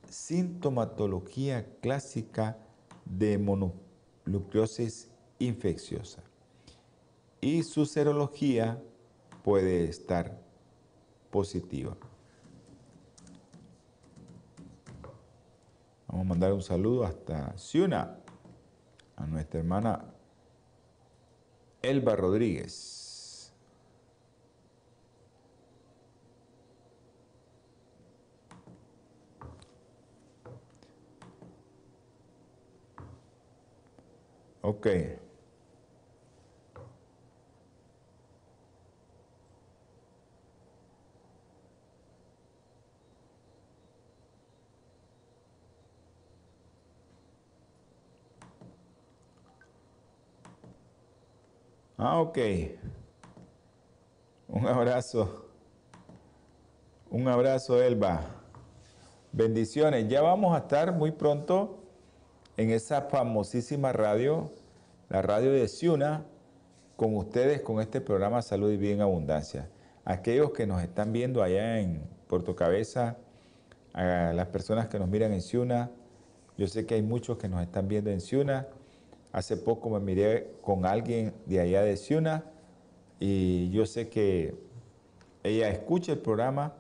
sintomatología 0.09 1.66
clásica 1.80 2.57
de 3.04 3.37
mononucleosis 3.38 5.11
infecciosa. 5.38 6.22
Y 7.40 7.62
su 7.62 7.85
serología 7.85 8.83
puede 9.42 9.85
estar 9.85 10.38
positiva. 11.30 11.94
Vamos 16.09 16.24
a 16.24 16.28
mandar 16.28 16.52
un 16.54 16.62
saludo 16.62 17.04
hasta 17.04 17.59
Ciuna, 17.59 18.16
a 19.16 19.26
nuestra 19.26 19.61
hermana 19.61 20.13
Elba 21.85 22.16
Rodríguez. 22.16 23.53
Ok. 34.62 34.87
Ah, 51.96 52.20
ok. 52.20 52.38
Un 54.48 54.66
abrazo. 54.66 55.46
Un 57.09 57.28
abrazo, 57.28 57.80
Elba. 57.80 58.20
Bendiciones. 59.30 60.09
Ya 60.09 60.20
vamos 60.20 60.57
a 60.57 60.59
estar 60.59 60.92
muy 60.92 61.12
pronto 61.12 61.78
en 62.57 62.70
esa 62.70 63.02
famosísima 63.02 63.92
radio, 63.92 64.50
la 65.09 65.22
radio 65.22 65.52
de 65.52 65.68
Ciuna, 65.68 66.24
con 66.96 67.16
ustedes, 67.16 67.61
con 67.61 67.80
este 67.80 68.00
programa 68.00 68.42
Salud 68.42 68.72
y 68.72 68.76
Vida 68.76 68.94
en 68.94 69.00
Abundancia. 69.02 69.68
Aquellos 70.04 70.50
que 70.50 70.66
nos 70.66 70.83
están 70.83 71.12
viendo 71.12 71.44
allá 71.44 71.78
en 71.78 72.02
Puerto 72.26 72.57
Cabeza, 72.57 73.18
a 73.92 74.33
las 74.35 74.48
personas 74.48 74.88
que 74.88 74.98
nos 74.98 75.09
miran 75.09 75.33
en 75.33 75.42
Ciuna, 75.42 75.92
yo 76.59 76.66
sé 76.66 76.87
que 76.87 76.96
hay 76.96 77.02
muchos 77.02 77.38
que 77.38 77.48
nos 77.48 77.62
están 77.62 77.87
viendo 77.87 78.11
en 78.11 78.20
Ciuna 78.20 78.66
Hace 79.35 79.57
poco 79.57 79.90
me 79.90 79.99
miré 79.99 80.53
con 80.62 80.87
alguien 80.87 81.35
de 81.47 81.59
allá 81.59 81.83
de 81.83 81.97
Ciuna 81.97 82.44
y 83.18 83.68
yo 83.70 83.85
sé 83.85 84.09
que 84.09 84.55
ella 85.42 85.70
escucha 85.70 86.12
el 86.12 86.20
programa 86.20 86.77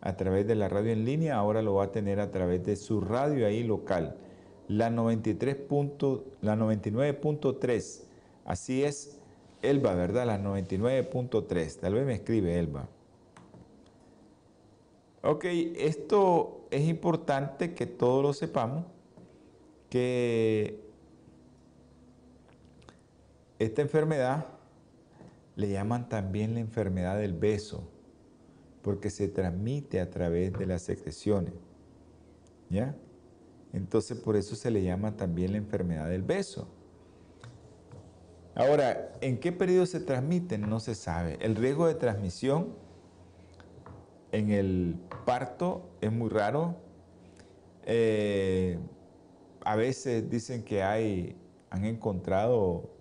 a 0.00 0.16
través 0.16 0.46
de 0.46 0.54
la 0.54 0.68
radio 0.68 0.92
en 0.92 1.04
línea, 1.04 1.34
ahora 1.34 1.62
lo 1.62 1.74
va 1.74 1.86
a 1.86 1.90
tener 1.90 2.20
a 2.20 2.30
través 2.30 2.64
de 2.64 2.76
su 2.76 3.00
radio 3.00 3.44
ahí 3.44 3.64
local, 3.64 4.16
la, 4.68 4.88
93 4.88 5.56
la 6.42 6.54
99.3. 6.54 8.02
Así 8.44 8.84
es, 8.84 9.18
Elba, 9.62 9.94
¿verdad? 9.94 10.26
La 10.26 10.38
99.3. 10.38 11.80
Tal 11.80 11.94
vez 11.94 12.06
me 12.06 12.14
escribe 12.14 12.56
Elba. 12.56 12.88
Ok, 15.22 15.44
esto 15.44 16.68
es 16.70 16.82
importante 16.82 17.74
que 17.74 17.86
todos 17.86 18.22
lo 18.22 18.32
sepamos, 18.32 18.84
que 19.90 20.85
esta 23.58 23.82
enfermedad 23.82 24.46
le 25.54 25.70
llaman 25.70 26.08
también 26.08 26.54
la 26.54 26.60
enfermedad 26.60 27.18
del 27.18 27.32
beso, 27.32 27.88
porque 28.82 29.10
se 29.10 29.28
transmite 29.28 30.00
a 30.00 30.10
través 30.10 30.52
de 30.52 30.66
las 30.66 30.82
secreciones. 30.82 31.54
¿Ya? 32.68 32.94
Entonces 33.72 34.18
por 34.18 34.36
eso 34.36 34.56
se 34.56 34.70
le 34.70 34.82
llama 34.82 35.16
también 35.16 35.52
la 35.52 35.58
enfermedad 35.58 36.08
del 36.08 36.22
beso. 36.22 36.68
Ahora, 38.54 39.12
¿en 39.20 39.38
qué 39.38 39.52
periodo 39.52 39.84
se 39.84 40.00
transmiten? 40.00 40.68
No 40.68 40.80
se 40.80 40.94
sabe. 40.94 41.36
El 41.40 41.56
riesgo 41.56 41.86
de 41.86 41.94
transmisión 41.94 42.74
en 44.32 44.50
el 44.50 44.96
parto 45.26 45.90
es 46.00 46.10
muy 46.10 46.30
raro. 46.30 46.76
Eh, 47.84 48.78
a 49.62 49.76
veces 49.76 50.30
dicen 50.30 50.62
que 50.64 50.82
hay, 50.82 51.36
han 51.70 51.84
encontrado 51.84 52.95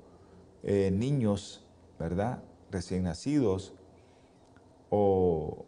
eh, 0.66 0.90
niños, 0.92 1.64
¿verdad? 2.00 2.44
Recién 2.72 3.04
nacidos 3.04 3.74
o 4.90 5.66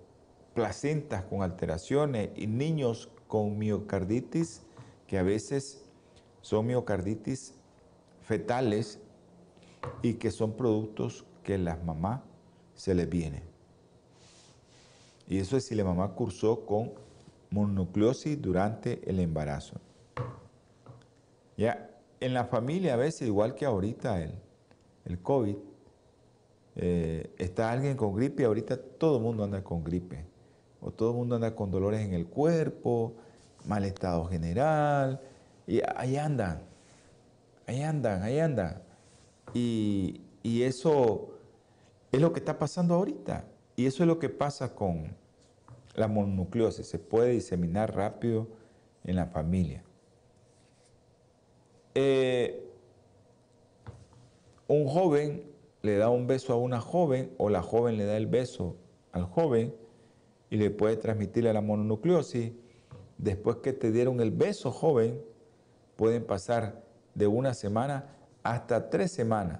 placentas 0.55 1.23
con 1.23 1.43
alteraciones 1.43 2.31
y 2.35 2.47
niños 2.47 3.09
con 3.27 3.59
miocarditis, 3.59 4.63
que 5.05 5.19
a 5.19 5.23
veces 5.23 5.85
son 6.41 6.65
miocarditis 6.65 7.53
fetales 8.23 8.99
y 10.01 10.15
que 10.15 10.31
son 10.31 10.53
productos 10.53 11.25
que 11.43 11.59
las 11.59 11.83
mamás 11.83 12.21
se 12.73 12.95
les 12.95 13.07
viene. 13.07 13.43
Y 15.27 15.37
eso 15.37 15.57
es 15.57 15.65
si 15.65 15.75
la 15.75 15.83
mamá 15.83 16.15
cursó 16.15 16.65
con 16.65 16.93
mononucleosis 17.51 18.41
durante 18.41 19.07
el 19.07 19.19
embarazo. 19.19 19.79
Ya, 21.55 21.91
en 22.19 22.33
la 22.33 22.45
familia 22.45 22.95
a 22.95 22.97
veces, 22.97 23.27
igual 23.27 23.53
que 23.53 23.65
ahorita 23.65 24.23
el, 24.23 24.46
el 25.07 25.19
COVID, 25.21 25.55
eh, 26.75 27.33
está 27.37 27.71
alguien 27.71 27.95
con 27.97 28.13
gripe 28.13 28.43
y 28.43 28.45
ahorita 28.45 28.77
todo 28.77 29.17
el 29.17 29.23
mundo 29.23 29.43
anda 29.43 29.63
con 29.63 29.83
gripe. 29.83 30.25
O 30.81 30.91
todo 30.91 31.11
el 31.11 31.15
mundo 31.15 31.35
anda 31.35 31.55
con 31.55 31.71
dolores 31.71 32.01
en 32.01 32.13
el 32.13 32.27
cuerpo, 32.27 33.13
mal 33.65 33.83
estado 33.83 34.25
general. 34.25 35.19
Y 35.65 35.81
ahí 35.95 36.17
andan, 36.17 36.61
ahí 37.65 37.81
andan, 37.81 38.21
ahí 38.21 38.39
andan. 38.39 38.81
Y, 39.53 40.21
eso 40.43 41.33
es 42.11 42.21
lo 42.21 42.31
que 42.31 42.39
está 42.39 42.57
pasando 42.57 42.95
ahorita. 42.95 43.45
Y 43.75 43.85
eso 43.85 44.03
es 44.03 44.07
lo 44.07 44.17
que 44.17 44.29
pasa 44.29 44.73
con 44.73 45.13
la 45.93 46.07
mononucleosis. 46.07 46.87
Se 46.87 46.99
puede 46.99 47.31
diseminar 47.31 47.93
rápido 47.95 48.47
en 49.03 49.17
la 49.17 49.25
familia. 49.25 49.83
Eh, 51.95 52.66
un 54.67 54.87
joven 54.87 55.43
le 55.81 55.97
da 55.97 56.09
un 56.09 56.27
beso 56.27 56.53
a 56.53 56.57
una 56.57 56.81
joven 56.81 57.33
o 57.37 57.49
la 57.49 57.61
joven 57.61 57.97
le 57.97 58.05
da 58.05 58.17
el 58.17 58.27
beso 58.27 58.75
al 59.11 59.23
joven 59.23 59.73
y 60.49 60.57
le 60.57 60.69
puede 60.69 60.97
transmitirle 60.97 61.53
la 61.53 61.61
mononucleosis. 61.61 62.51
Después 63.17 63.57
que 63.57 63.73
te 63.73 63.91
dieron 63.91 64.19
el 64.19 64.31
beso 64.31 64.71
joven, 64.71 65.21
pueden 65.95 66.25
pasar 66.25 66.83
de 67.15 67.27
una 67.27 67.53
semana 67.53 68.15
hasta 68.43 68.89
tres 68.89 69.11
semanas. 69.11 69.59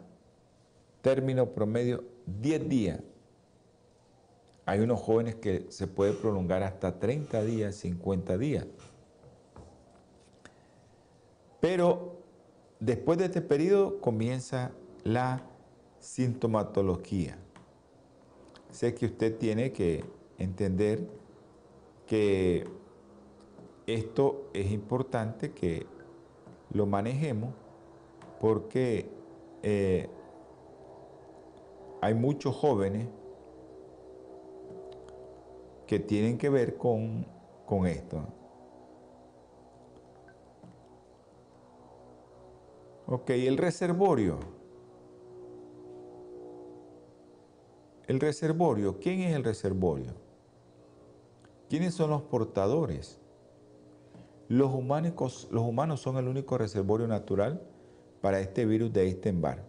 Término 1.01 1.53
promedio 1.53 2.03
10 2.25 2.69
días. 2.69 2.99
Hay 4.65 4.81
unos 4.81 5.01
jóvenes 5.01 5.35
que 5.35 5.65
se 5.69 5.87
puede 5.87 6.13
prolongar 6.13 6.61
hasta 6.61 6.99
30 6.99 7.43
días, 7.43 7.75
50 7.75 8.37
días. 8.37 8.65
Pero 11.61 12.17
después 12.79 13.17
de 13.17 13.25
este 13.25 13.41
periodo 13.41 13.99
comienza 14.01 14.71
la 15.07 15.41
sintomatología. 15.99 17.37
Sé 18.71 18.93
que 18.93 19.05
usted 19.05 19.37
tiene 19.37 19.71
que 19.71 20.03
entender 20.37 21.07
que 22.05 22.67
esto 23.85 24.49
es 24.53 24.69
importante 24.69 25.51
que 25.51 25.85
lo 26.73 26.85
manejemos 26.85 27.53
porque 28.41 29.09
eh, 29.63 30.09
hay 32.01 32.13
muchos 32.13 32.53
jóvenes 32.53 33.07
que 35.87 35.99
tienen 35.99 36.37
que 36.37 36.49
ver 36.49 36.75
con, 36.75 37.25
con 37.65 37.87
esto. 37.87 38.25
Ok, 43.05 43.29
el 43.29 43.55
reservorio. 43.55 44.56
El 48.07 48.19
reservorio, 48.19 48.99
¿quién 48.99 49.21
es 49.21 49.35
el 49.35 49.43
reservorio? 49.43 50.13
¿Quiénes 51.69 51.93
son 51.93 52.09
los 52.09 52.23
portadores? 52.23 53.19
Los 54.47 54.73
humanos, 54.73 55.99
son 55.99 56.17
el 56.17 56.27
único 56.27 56.57
reservorio 56.57 57.07
natural 57.07 57.61
para 58.21 58.39
este 58.39 58.65
virus 58.65 58.93
de 58.93 59.09
Epstein-Barr. 59.09 59.61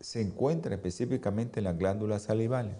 Se 0.00 0.22
encuentra 0.22 0.74
específicamente 0.74 1.60
en 1.60 1.64
las 1.64 1.76
glándulas 1.76 2.22
salivales 2.22 2.76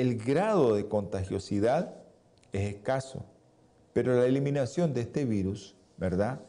el 0.00 0.16
grado 0.16 0.74
de 0.74 0.88
contagiosidad 0.88 1.94
es 2.52 2.74
escaso, 2.74 3.24
pero 3.92 4.14
la 4.14 4.24
eliminación 4.24 4.94
de 4.94 5.02
este 5.02 5.24
virus, 5.24 5.76
¿verdad? 5.98 6.40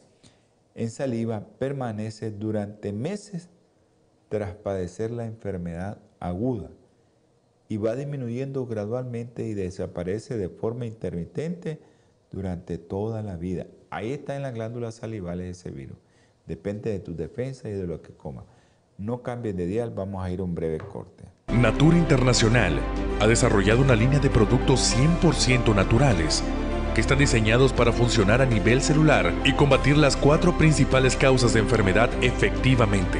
En 0.74 0.90
saliva 0.90 1.46
permanece 1.60 2.32
durante 2.32 2.94
meses 2.94 3.50
tras 4.32 4.56
padecer 4.56 5.12
la 5.12 5.26
enfermedad 5.26 5.98
aguda 6.22 6.70
y 7.68 7.76
va 7.76 7.98
disminuyendo 7.98 8.66
gradualmente 8.66 9.46
y 9.46 9.54
desaparece 9.54 10.38
de 10.38 10.48
forma 10.48 10.86
intermitente 10.86 11.82
durante 12.32 12.78
toda 12.78 13.24
la 13.24 13.36
vida. 13.36 13.68
Ahí 13.90 14.14
está 14.14 14.38
en 14.38 14.44
las 14.44 14.54
glándulas 14.54 14.96
salivales 14.96 15.58
ese 15.58 15.70
virus. 15.70 15.98
Depende 16.48 16.92
de 16.92 17.00
tu 17.00 17.14
defensa 17.14 17.68
y 17.68 17.74
de 17.74 17.86
lo 17.86 18.02
que 18.02 18.14
comas. 18.14 18.46
No 18.98 19.22
cambies 19.22 19.58
de 19.58 19.66
dial, 19.66 19.92
vamos 19.94 20.24
a 20.24 20.32
ir 20.32 20.40
a 20.40 20.44
un 20.44 20.56
breve 20.56 20.78
corte. 20.78 21.26
Natura 21.50 21.98
Internacional 21.98 22.80
ha 23.20 23.28
desarrollado 23.28 23.82
una 23.82 23.96
línea 23.96 24.20
de 24.20 24.30
productos 24.30 24.96
100% 24.96 25.76
naturales 25.76 26.42
que 26.96 27.02
están 27.02 27.20
diseñados 27.20 27.74
para 27.74 27.92
funcionar 27.92 28.42
a 28.42 28.46
nivel 28.46 28.82
celular 28.82 29.34
y 29.44 29.52
combatir 29.56 29.98
las 29.98 30.16
cuatro 30.16 30.58
principales 30.58 31.18
causas 31.18 31.54
de 31.54 31.60
enfermedad 31.60 32.10
efectivamente. 32.22 33.20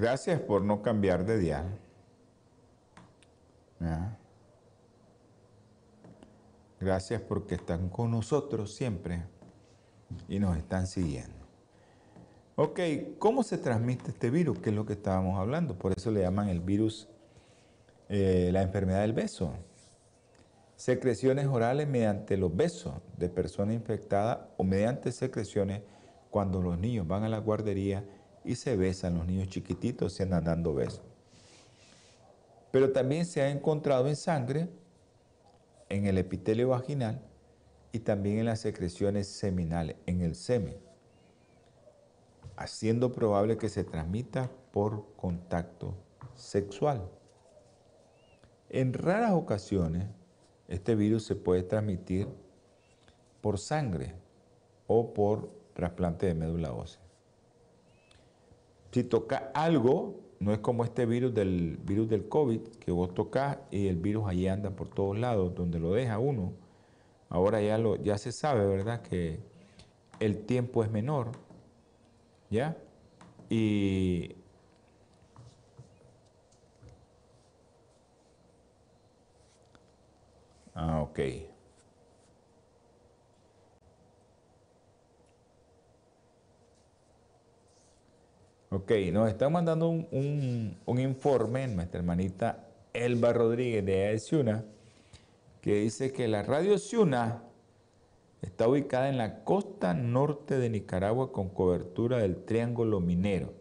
Gracias 0.00 0.40
por 0.40 0.62
no 0.62 0.80
cambiar 0.80 1.26
de 1.26 1.38
dial. 1.38 1.78
Gracias 6.80 7.20
porque 7.20 7.56
están 7.56 7.90
con 7.90 8.10
nosotros 8.10 8.74
siempre 8.74 9.22
y 10.26 10.38
nos 10.38 10.56
están 10.56 10.86
siguiendo. 10.86 11.36
Ok, 12.56 12.80
¿cómo 13.18 13.42
se 13.42 13.58
transmite 13.58 14.12
este 14.12 14.30
virus? 14.30 14.60
¿Qué 14.60 14.70
es 14.70 14.76
lo 14.76 14.86
que 14.86 14.94
estábamos 14.94 15.38
hablando? 15.38 15.76
Por 15.76 15.92
eso 15.92 16.10
le 16.10 16.22
llaman 16.22 16.48
el 16.48 16.60
virus 16.60 17.06
eh, 18.08 18.48
la 18.54 18.62
enfermedad 18.62 19.02
del 19.02 19.12
beso. 19.12 19.52
Secreciones 20.76 21.46
orales 21.46 21.86
mediante 21.86 22.38
los 22.38 22.56
besos 22.56 22.94
de 23.18 23.28
personas 23.28 23.74
infectadas 23.74 24.48
o 24.56 24.64
mediante 24.64 25.12
secreciones 25.12 25.82
cuando 26.30 26.62
los 26.62 26.78
niños 26.78 27.06
van 27.06 27.24
a 27.24 27.28
la 27.28 27.38
guardería 27.38 28.02
y 28.44 28.56
se 28.56 28.76
besan, 28.76 29.16
los 29.16 29.26
niños 29.26 29.48
chiquititos 29.48 30.12
se 30.12 30.22
andan 30.22 30.44
dando 30.44 30.74
besos. 30.74 31.02
Pero 32.70 32.92
también 32.92 33.26
se 33.26 33.42
ha 33.42 33.50
encontrado 33.50 34.08
en 34.08 34.16
sangre, 34.16 34.68
en 35.88 36.06
el 36.06 36.18
epitelio 36.18 36.68
vaginal 36.68 37.20
y 37.92 38.00
también 38.00 38.38
en 38.38 38.46
las 38.46 38.60
secreciones 38.60 39.26
seminales, 39.26 39.96
en 40.06 40.20
el 40.20 40.34
semen 40.34 40.90
haciendo 42.60 43.10
probable 43.10 43.56
que 43.56 43.70
se 43.70 43.84
transmita 43.84 44.50
por 44.70 45.14
contacto 45.16 45.94
sexual. 46.34 47.08
En 48.68 48.92
raras 48.92 49.32
ocasiones, 49.32 50.06
este 50.68 50.94
virus 50.94 51.24
se 51.24 51.36
puede 51.36 51.62
transmitir 51.62 52.28
por 53.40 53.58
sangre 53.58 54.14
o 54.86 55.14
por 55.14 55.50
trasplante 55.72 56.26
de 56.26 56.34
médula 56.34 56.74
ósea. 56.74 57.00
Si 58.92 59.04
toca 59.04 59.50
algo, 59.54 60.20
no 60.40 60.52
es 60.52 60.58
como 60.58 60.84
este 60.84 61.06
virus 61.06 61.34
del 61.34 61.76
virus 61.78 62.08
del 62.08 62.28
COVID, 62.28 62.60
que 62.80 62.90
vos 62.92 63.14
tocas 63.14 63.58
y 63.70 63.88
el 63.88 63.96
virus 63.96 64.26
ahí 64.28 64.48
anda 64.48 64.70
por 64.70 64.88
todos 64.88 65.18
lados, 65.18 65.54
donde 65.54 65.78
lo 65.78 65.92
deja 65.92 66.18
uno, 66.18 66.52
ahora 67.28 67.60
ya, 67.62 67.78
lo, 67.78 67.96
ya 67.96 68.18
se 68.18 68.32
sabe, 68.32 68.66
¿verdad? 68.66 69.02
Que 69.02 69.40
el 70.20 70.44
tiempo 70.46 70.84
es 70.84 70.90
menor, 70.90 71.32
¿ya? 72.50 72.76
Y 73.48 74.36
Ah, 80.74 81.02
ok. 81.02 81.20
Ok, 88.72 88.92
nos 89.12 89.28
está 89.28 89.48
mandando 89.48 89.88
un, 89.88 90.76
informe 90.86 91.66
nuestra 91.66 91.98
hermanita 91.98 92.68
Elba 92.92 93.32
Rodríguez 93.32 93.84
de 93.84 94.18
Ciuna, 94.18 94.64
que 95.60 95.80
dice 95.80 96.12
que 96.12 96.28
la 96.28 96.42
radio 96.42 96.78
Ciuna 96.78 97.42
está 98.42 98.68
ubicada 98.68 99.08
en 99.08 99.18
la 99.18 99.42
costa 99.42 99.92
norte 99.92 100.56
de 100.58 100.70
Nicaragua 100.70 101.32
con 101.32 101.48
cobertura 101.48 102.18
del 102.18 102.44
Triángulo 102.44 103.00
Minero. 103.00 103.52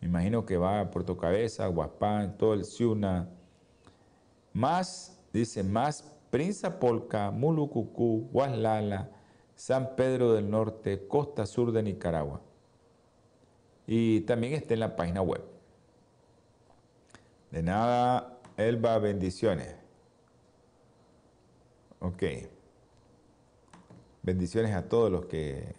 Me 0.00 0.08
imagino 0.08 0.46
que 0.46 0.56
va 0.56 0.80
a 0.80 0.90
Puerto 0.90 1.18
Cabeza, 1.18 1.66
Guaspán, 1.66 2.38
todo 2.38 2.54
el 2.54 2.64
Ciuna, 2.64 3.28
más 4.54 5.22
Dice 5.32 5.62
más 5.62 6.02
Polca, 6.80 7.30
Mulucucú, 7.30 8.28
Guaslala, 8.32 9.10
San 9.54 9.96
Pedro 9.96 10.32
del 10.34 10.50
Norte, 10.50 11.06
costa 11.06 11.46
sur 11.46 11.72
de 11.72 11.82
Nicaragua. 11.82 12.40
Y 13.94 14.22
también 14.22 14.54
está 14.54 14.72
en 14.72 14.80
la 14.80 14.96
página 14.96 15.20
web. 15.20 15.42
De 17.50 17.62
nada, 17.62 18.38
Elba, 18.56 18.98
bendiciones. 18.98 19.76
Ok. 22.00 22.22
Bendiciones 24.22 24.74
a 24.74 24.88
todos 24.88 25.12
los 25.12 25.26
que 25.26 25.74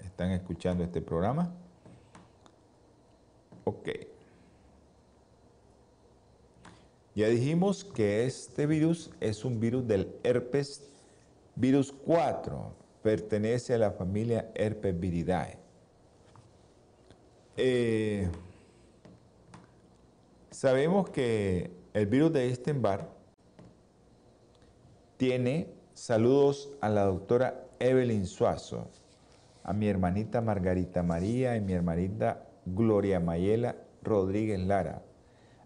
están 0.00 0.32
escuchando 0.32 0.82
este 0.82 1.00
programa. 1.00 1.54
Ok. 3.62 3.88
Ya 7.14 7.28
dijimos 7.28 7.84
que 7.84 8.24
este 8.24 8.66
virus 8.66 9.12
es 9.20 9.44
un 9.44 9.60
virus 9.60 9.86
del 9.86 10.12
herpes 10.24 10.90
virus 11.54 11.92
4, 12.04 12.74
pertenece 13.00 13.74
a 13.74 13.78
la 13.78 13.92
familia 13.92 14.50
herpes 14.56 14.98
viridae. 14.98 15.63
Eh, 17.56 18.28
sabemos 20.50 21.10
que 21.10 21.70
el 21.92 22.06
virus 22.06 22.32
de 22.32 22.48
Epstein-Barr 22.48 23.08
tiene 25.16 25.68
saludos 25.94 26.70
a 26.80 26.88
la 26.88 27.04
doctora 27.04 27.66
Evelyn 27.78 28.26
Suazo, 28.26 28.88
a 29.62 29.72
mi 29.72 29.88
hermanita 29.88 30.40
Margarita 30.40 31.02
María 31.02 31.56
y 31.56 31.60
mi 31.60 31.72
hermanita 31.72 32.46
Gloria 32.66 33.20
Mayela 33.20 33.76
Rodríguez 34.02 34.60
Lara 34.60 35.02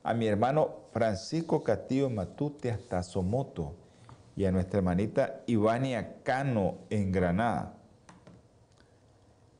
a 0.09 0.15
mi 0.15 0.27
hermano 0.27 0.89
Francisco 0.91 1.63
Castillo 1.63 2.09
Matute 2.09 2.71
hasta 2.71 3.03
Somoto 3.03 3.75
y 4.37 4.47
a 4.47 4.53
nuestra 4.53 4.79
hermanita 4.79 5.43
Ivania 5.47 6.23
Cano 6.23 6.79
en 6.89 7.13
Granada. 7.13 7.75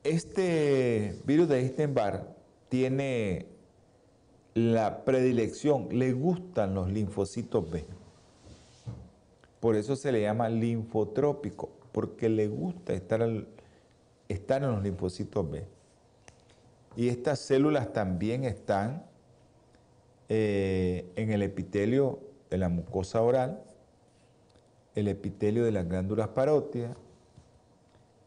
Este 0.09 1.21
virus 1.23 1.47
de 1.49 1.63
Epstein-Barr 1.63 2.35
tiene 2.67 3.45
la 4.55 5.05
predilección, 5.05 5.87
le 5.91 6.13
gustan 6.13 6.73
los 6.73 6.91
linfocitos 6.91 7.69
B. 7.69 7.85
Por 9.59 9.75
eso 9.75 9.95
se 9.95 10.11
le 10.11 10.21
llama 10.21 10.49
linfotrópico, 10.49 11.69
porque 11.91 12.27
le 12.27 12.47
gusta 12.47 12.93
estar, 12.93 13.21
en 13.21 14.71
los 14.71 14.81
linfocitos 14.81 15.47
B. 15.47 15.67
Y 16.95 17.09
estas 17.09 17.37
células 17.37 17.93
también 17.93 18.45
están 18.45 19.05
eh, 20.27 21.05
en 21.17 21.31
el 21.31 21.43
epitelio 21.43 22.19
de 22.49 22.57
la 22.57 22.69
mucosa 22.69 23.21
oral, 23.21 23.61
el 24.95 25.07
epitelio 25.07 25.65
de 25.65 25.71
las 25.71 25.87
glándulas 25.87 26.29
parótidas 26.29 26.97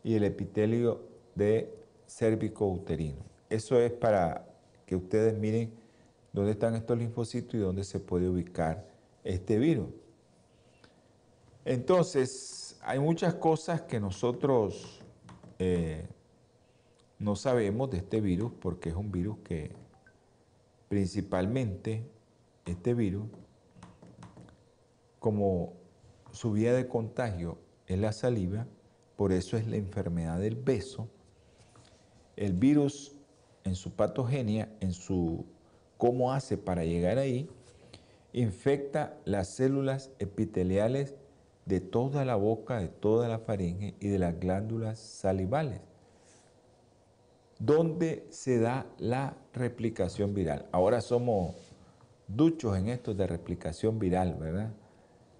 y 0.04 0.14
el 0.14 0.22
epitelio 0.22 1.10
de 1.34 1.72
cérvico 2.06 2.66
uterino. 2.66 3.24
Eso 3.48 3.78
es 3.80 3.92
para 3.92 4.46
que 4.86 4.96
ustedes 4.96 5.38
miren 5.38 5.72
dónde 6.32 6.52
están 6.52 6.74
estos 6.74 6.98
linfocitos 6.98 7.54
y 7.54 7.58
dónde 7.58 7.84
se 7.84 8.00
puede 8.00 8.28
ubicar 8.28 8.86
este 9.24 9.58
virus. 9.58 9.88
Entonces, 11.64 12.78
hay 12.82 12.98
muchas 12.98 13.34
cosas 13.34 13.82
que 13.82 14.00
nosotros 14.00 15.00
eh, 15.58 16.06
no 17.18 17.36
sabemos 17.36 17.90
de 17.90 17.98
este 17.98 18.20
virus 18.20 18.52
porque 18.60 18.88
es 18.88 18.96
un 18.96 19.12
virus 19.12 19.38
que 19.44 19.70
principalmente 20.88 22.04
este 22.66 22.94
virus, 22.94 23.26
como 25.18 25.74
su 26.32 26.52
vía 26.52 26.74
de 26.74 26.88
contagio 26.88 27.58
es 27.86 27.98
la 27.98 28.12
saliva, 28.12 28.66
por 29.16 29.32
eso 29.32 29.56
es 29.56 29.68
la 29.68 29.76
enfermedad 29.76 30.40
del 30.40 30.56
beso, 30.56 31.08
el 32.36 32.52
virus 32.52 33.12
en 33.64 33.74
su 33.74 33.92
patogenia, 33.92 34.68
en 34.80 34.92
su 34.92 35.46
cómo 35.98 36.32
hace 36.32 36.56
para 36.58 36.84
llegar 36.84 37.18
ahí, 37.18 37.48
infecta 38.32 39.16
las 39.24 39.48
células 39.48 40.10
epiteliales 40.18 41.14
de 41.66 41.80
toda 41.80 42.24
la 42.24 42.36
boca, 42.36 42.80
de 42.80 42.88
toda 42.88 43.28
la 43.28 43.38
faringe 43.38 43.94
y 44.00 44.08
de 44.08 44.18
las 44.18 44.38
glándulas 44.40 44.98
salivales 44.98 45.80
donde 47.64 48.26
se 48.30 48.58
da 48.58 48.86
la 48.98 49.36
replicación 49.52 50.34
viral. 50.34 50.66
Ahora 50.72 51.00
somos 51.00 51.54
duchos 52.26 52.76
en 52.76 52.88
esto 52.88 53.14
de 53.14 53.28
replicación 53.28 54.00
viral, 54.00 54.34
¿verdad? 54.34 54.72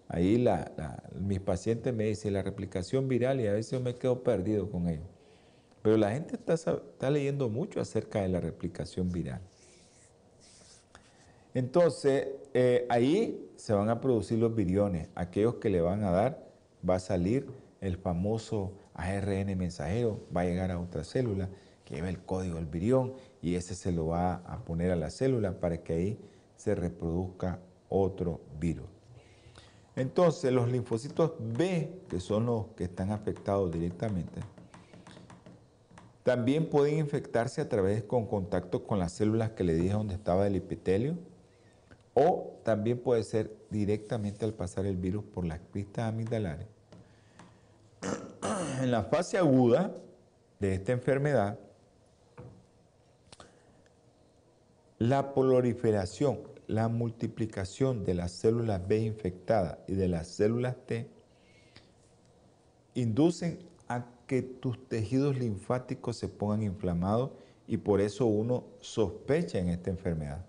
Ahí 0.07 0.45
mis 1.19 1.41
pacientes 1.41 1.93
me 1.93 2.05
dicen 2.05 2.35
la 2.35 2.43
replicación 2.43 3.09
viral 3.09 3.41
y 3.41 3.49
a 3.49 3.53
veces 3.53 3.81
me 3.81 3.97
quedo 3.97 4.23
perdido 4.23 4.71
con 4.71 4.89
ello. 4.89 5.12
Pero 5.83 5.97
la 5.97 6.13
gente 6.13 6.37
está, 6.37 7.11
leyendo 7.11 7.49
mucho 7.49 7.81
acerca 7.81 8.23
de 8.23 8.29
la 8.29 8.41
replicación 8.41 9.11
viral. 9.11 9.41
Entonces, 11.55 12.29
eh, 12.55 12.87
ahí 12.89 13.51
se 13.57 13.73
van 13.73 13.91
a 13.91 14.01
producir 14.01 14.39
los 14.39 14.55
viriones. 14.55 15.09
Aquellos 15.15 15.57
que 15.57 15.69
le 15.71 15.81
van 15.81 16.05
a 16.05 16.11
dar, 16.11 16.47
va 16.89 16.97
a 16.97 17.01
salir 17.01 17.47
el 17.81 17.97
famoso 17.97 18.73
ARN 18.95 19.57
mensajero, 19.59 20.21
va 20.35 20.43
a 20.43 20.45
llegar 20.45 20.71
a 20.71 20.79
otra 20.79 21.05
célula 21.05 21.49
lleva 21.93 22.09
el 22.09 22.21
código 22.21 22.57
del 22.57 22.67
virión 22.67 23.15
y 23.41 23.55
ese 23.55 23.75
se 23.75 23.93
lo 23.93 24.09
va 24.09 24.37
a 24.47 24.65
poner 24.65 24.91
a 24.91 24.97
la 24.97 25.11
célula 25.11 25.61
para 25.61 25.79
que 25.83 25.93
ahí 25.93 26.19
se 26.57 26.75
reproduzca 26.75 27.59
otro 27.89 28.41
virus. 28.59 28.87
Entonces, 29.95 30.53
los 30.53 30.71
linfocitos 30.71 31.33
B, 31.39 32.03
que 32.09 32.19
son 32.19 32.47
los 32.47 32.69
que 32.69 32.85
están 32.85 33.11
afectados 33.11 33.71
directamente, 33.71 34.41
también 36.23 36.69
pueden 36.71 36.99
infectarse 36.99 37.61
a 37.61 37.69
través 37.69 38.05
con 38.05 38.27
contacto 38.27 38.85
con 38.85 38.99
las 38.99 39.13
células 39.13 39.51
que 39.51 39.65
le 39.65 39.75
dije 39.75 39.95
donde 39.95 40.15
estaba 40.15 40.47
el 40.47 40.57
epitelio, 40.57 41.17
o 42.15 42.61
también 42.65 42.99
puede 42.99 43.25
ser 43.25 43.57
directamente 43.71 44.45
al 44.45 44.53
pasar 44.53 44.87
el 44.87 44.97
virus 44.97 45.25
por 45.25 45.47
las 45.47 45.61
cristas 45.73 46.09
amigdalares. 46.09 46.67
En 48.83 48.91
la 48.91 49.05
fase 49.05 49.39
aguda 49.39 49.95
de 50.59 50.75
esta 50.75 50.93
enfermedad, 50.93 51.59
La 55.03 55.35
proliferación, 55.35 56.39
la 56.69 56.87
multiplicación 56.87 58.05
de 58.05 58.15
las 58.15 58.31
células 58.31 58.87
B 58.87 59.01
infectadas 59.01 59.79
y 59.89 59.95
de 59.95 60.07
las 60.07 60.29
células 60.29 60.77
T 60.87 61.09
inducen 62.95 63.59
a 63.95 64.07
que 64.27 64.43
tus 64.43 64.89
tejidos 64.89 65.39
linfáticos 65.39 66.17
se 66.17 66.29
pongan 66.29 66.63
inflamados 66.63 67.31
y 67.67 67.77
por 67.77 68.01
eso 68.01 68.27
uno 68.27 68.65
sospecha 68.81 69.59
en 69.59 69.69
esta 69.69 69.91
enfermedad. 69.91 70.45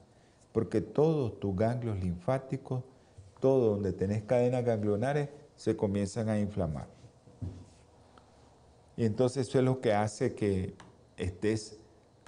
Porque 0.52 0.82
todos 0.82 1.40
tus 1.40 1.56
ganglios 1.56 2.00
linfáticos, 2.00 2.84
todo 3.40 3.72
donde 3.72 3.94
tenés 3.94 4.24
cadenas 4.24 4.64
ganglionares, 4.64 5.30
se 5.56 5.76
comienzan 5.76 6.30
a 6.30 6.40
inflamar. 6.40 6.88
Y 8.96 9.06
entonces 9.06 9.48
eso 9.48 9.60
es 9.60 9.66
lo 9.66 9.82
que 9.82 9.94
hace 9.94 10.36
que 10.36 10.76
estés 11.18 11.80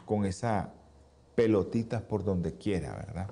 con 0.05 0.25
esa 0.25 0.73
pelotitas 1.35 2.01
por 2.01 2.23
donde 2.23 2.53
quiera, 2.53 2.95
¿verdad? 2.95 3.29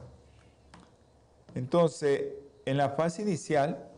Entonces, 1.56 2.34
en 2.66 2.78
la 2.78 2.90
fase 2.90 3.22
inicial, 3.22 3.90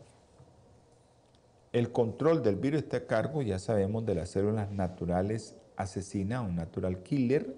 el 1.76 1.92
control 1.92 2.42
del 2.42 2.56
virus 2.56 2.84
está 2.84 2.96
a 2.96 3.06
cargo, 3.06 3.42
ya 3.42 3.58
sabemos, 3.58 4.06
de 4.06 4.14
las 4.14 4.30
células 4.30 4.70
naturales 4.70 5.56
asesinas, 5.76 6.40
un 6.40 6.56
natural 6.56 7.02
killer, 7.02 7.54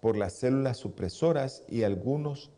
por 0.00 0.16
las 0.16 0.32
células 0.32 0.78
supresoras 0.78 1.62
y 1.68 1.84
algunos 1.84 2.50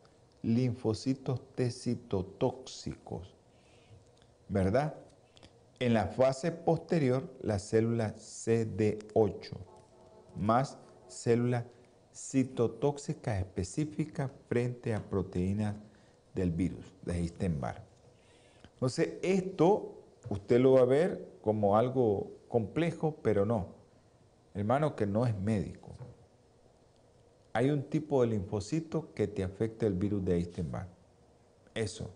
linfocitos 0.43 1.43
T 1.55 1.71
citotóxicos, 1.71 3.35
¿verdad? 4.49 4.95
En 5.81 5.93
la 5.93 6.07
fase 6.07 6.51
posterior, 6.51 7.31
la 7.43 7.59
célula 7.59 8.15
CD8 8.15 9.53
más 10.35 10.79
célula 11.09 11.67
citotóxica 12.15 13.39
específica 13.39 14.31
frente 14.49 14.95
a 14.95 15.07
proteínas 15.07 15.77
del 16.35 16.53
virus 16.53 16.87
de 17.03 17.19
Epstein-Barr. 17.19 17.83
Entonces, 18.73 19.15
esto 19.23 19.93
usted 20.31 20.61
lo 20.61 20.73
va 20.73 20.81
a 20.81 20.87
ver 20.87 21.29
como 21.41 21.77
algo 21.77 22.31
complejo, 22.49 23.17
pero 23.23 23.45
no. 23.45 23.69
Hermano, 24.55 24.97
que 24.97 25.07
no 25.07 25.27
es 25.27 25.39
médico. 25.39 25.91
Hay 27.53 27.71
un 27.71 27.85
tipo 27.85 28.23
de 28.23 28.29
linfocito 28.29 29.13
que 29.15 29.29
te 29.29 29.43
afecta 29.43 29.87
el 29.87 29.95
virus 29.95 30.25
de 30.25 30.39
Epstein-Barr. 30.39 30.89
Eso. 31.75 32.11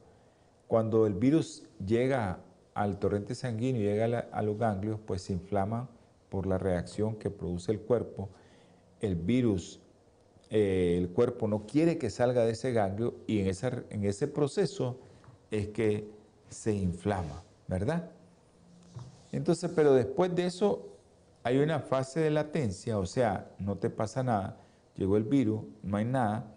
Cuando 0.66 1.06
el 1.06 1.14
virus 1.14 1.64
llega 1.84 2.40
al 2.74 2.98
torrente 2.98 3.34
sanguíneo, 3.34 3.82
llega 3.82 4.28
a, 4.30 4.42
los 4.42 4.58
ganglios, 4.58 5.00
pues 5.04 5.22
se 5.22 5.32
inflama 5.32 5.88
por 6.28 6.46
la 6.46 6.58
reacción 6.58 7.16
que 7.16 7.30
produce 7.30 7.72
el 7.72 7.80
cuerpo. 7.80 8.28
El 9.00 9.16
virus, 9.16 9.80
eh, 10.50 10.96
el 10.98 11.10
cuerpo 11.10 11.48
no 11.48 11.66
quiere 11.66 11.98
que 11.98 12.10
salga 12.10 12.44
de 12.44 12.52
ese 12.52 12.72
ganglio 12.72 13.14
y 13.26 13.40
en 13.40 14.04
ese 14.04 14.28
proceso 14.28 14.98
es 15.50 15.68
que 15.68 16.08
se 16.48 16.74
inflama, 16.74 17.42
¿verdad? 17.70 18.10
Entonces, 19.30 19.70
pero 19.76 19.94
después 19.94 20.34
de 20.34 20.46
eso 20.46 20.88
hay 21.44 21.58
una 21.58 21.78
fase 21.78 22.18
de 22.18 22.30
latencia, 22.30 22.98
o 22.98 23.06
sea, 23.06 23.48
no 23.60 23.76
te 23.76 23.88
pasa 23.90 24.24
nada, 24.24 24.56
llegó 24.96 25.16
el 25.16 25.22
virus, 25.22 25.62
no 25.84 25.96
hay 25.96 26.04
nada, 26.04 26.52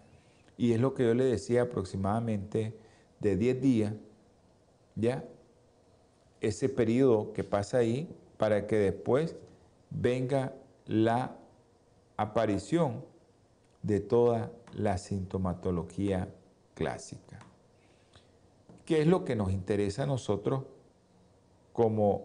y 0.58 0.72
es 0.72 0.80
lo 0.80 0.92
que 0.92 1.04
yo 1.04 1.14
le 1.14 1.24
decía 1.24 1.62
aproximadamente 1.62 2.76
de 3.20 3.36
10 3.36 3.60
días, 3.62 3.94
¿ya? 4.96 5.24
Ese 6.40 6.68
periodo 6.68 7.32
que 7.32 7.44
pasa 7.44 7.78
ahí 7.78 8.12
para 8.36 8.66
que 8.66 8.76
después 8.76 9.36
venga 9.90 10.52
la 10.86 11.36
aparición 12.16 13.04
de 13.82 14.00
toda 14.00 14.50
la 14.72 14.98
sintomatología 14.98 16.28
clásica. 16.74 17.38
¿Qué 18.84 19.00
es 19.00 19.06
lo 19.06 19.24
que 19.24 19.36
nos 19.36 19.52
interesa 19.52 20.02
a 20.02 20.06
nosotros 20.06 20.64
como 21.74 22.22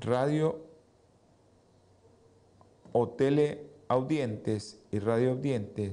radio 0.00 0.58
o 2.92 3.10
teleaudientes 3.10 4.80
y 4.90 4.98
radioaudientes? 4.98 5.92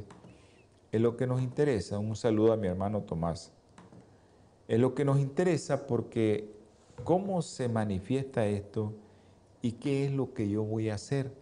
Es 0.93 1.01
lo 1.01 1.17
que 1.17 1.27
nos 1.27 1.41
interesa. 1.41 1.99
Un 1.99 2.15
saludo 2.15 2.53
a 2.53 2.57
mi 2.57 2.67
hermano 2.67 3.01
Tomás. 3.01 3.51
Es 4.69 4.79
lo 4.79 4.95
que 4.95 5.03
nos 5.03 5.19
interesa 5.19 5.85
porque 5.85 6.49
cómo 7.03 7.41
se 7.41 7.67
manifiesta 7.67 8.45
esto 8.45 8.93
y 9.61 9.73
qué 9.73 10.05
es 10.05 10.13
lo 10.13 10.33
que 10.33 10.47
yo 10.47 10.63
voy 10.63 10.89
a 10.89 10.95
hacer 10.95 11.33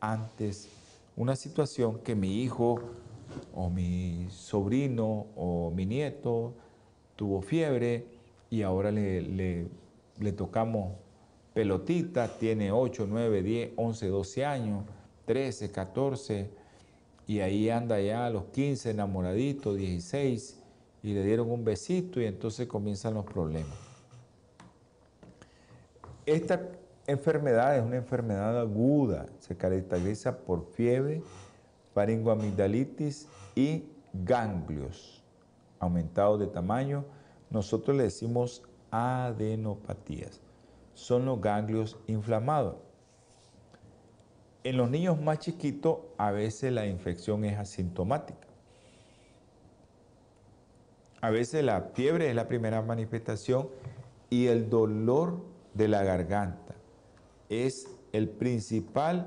antes 0.00 0.68
una 1.16 1.34
situación 1.34 1.98
que 1.98 2.14
mi 2.14 2.42
hijo 2.42 2.80
o 3.52 3.68
mi 3.68 4.28
sobrino 4.30 5.26
o 5.36 5.72
mi 5.74 5.84
nieto 5.84 6.52
tuvo 7.16 7.42
fiebre 7.42 8.06
y 8.50 8.62
ahora 8.62 8.92
le, 8.92 9.66
tocamos 10.32 10.92
pelotita, 11.54 12.28
tiene 12.38 12.70
8, 12.70 13.06
9, 13.08 13.42
10, 13.42 13.70
11, 13.76 14.08
12 14.08 14.44
años, 14.44 14.84
13, 15.24 15.70
14, 15.70 16.50
y 17.26 17.40
ahí 17.40 17.68
anda 17.68 18.00
ya 18.00 18.26
a 18.26 18.30
los 18.30 18.44
15 18.46 18.90
enamoradito, 18.90 19.74
16, 19.74 20.62
y 21.02 21.14
le 21.14 21.24
dieron 21.24 21.50
un 21.50 21.64
besito 21.64 22.20
y 22.20 22.26
entonces 22.26 22.66
comienzan 22.66 23.14
los 23.14 23.24
problemas. 23.24 23.76
Esta 26.26 26.60
enfermedad 27.06 27.76
es 27.76 27.82
una 27.82 27.96
enfermedad 27.96 28.60
aguda, 28.60 29.26
se 29.38 29.56
caracteriza 29.56 30.38
por 30.38 30.66
fiebre, 30.72 31.22
faringoamigdalitis 31.94 33.26
y 33.54 33.84
ganglios 34.12 35.24
aumentados 35.80 36.38
de 36.40 36.46
tamaño, 36.46 37.04
nosotros 37.50 37.96
le 37.96 38.04
decimos 38.04 38.62
adenopatías. 38.90 40.40
Son 40.94 41.24
los 41.24 41.40
ganglios 41.40 41.98
inflamados. 42.06 42.76
En 44.64 44.76
los 44.76 44.90
niños 44.90 45.20
más 45.20 45.38
chiquitos 45.38 45.98
a 46.18 46.30
veces 46.30 46.72
la 46.72 46.86
infección 46.86 47.44
es 47.44 47.58
asintomática. 47.58 48.46
A 51.20 51.30
veces 51.30 51.64
la 51.64 51.82
fiebre 51.94 52.28
es 52.28 52.34
la 52.34 52.48
primera 52.48 52.82
manifestación 52.82 53.68
y 54.30 54.46
el 54.46 54.68
dolor 54.68 55.40
de 55.74 55.88
la 55.88 56.02
garganta 56.02 56.74
es 57.48 57.88
el 58.12 58.28
principal 58.28 59.26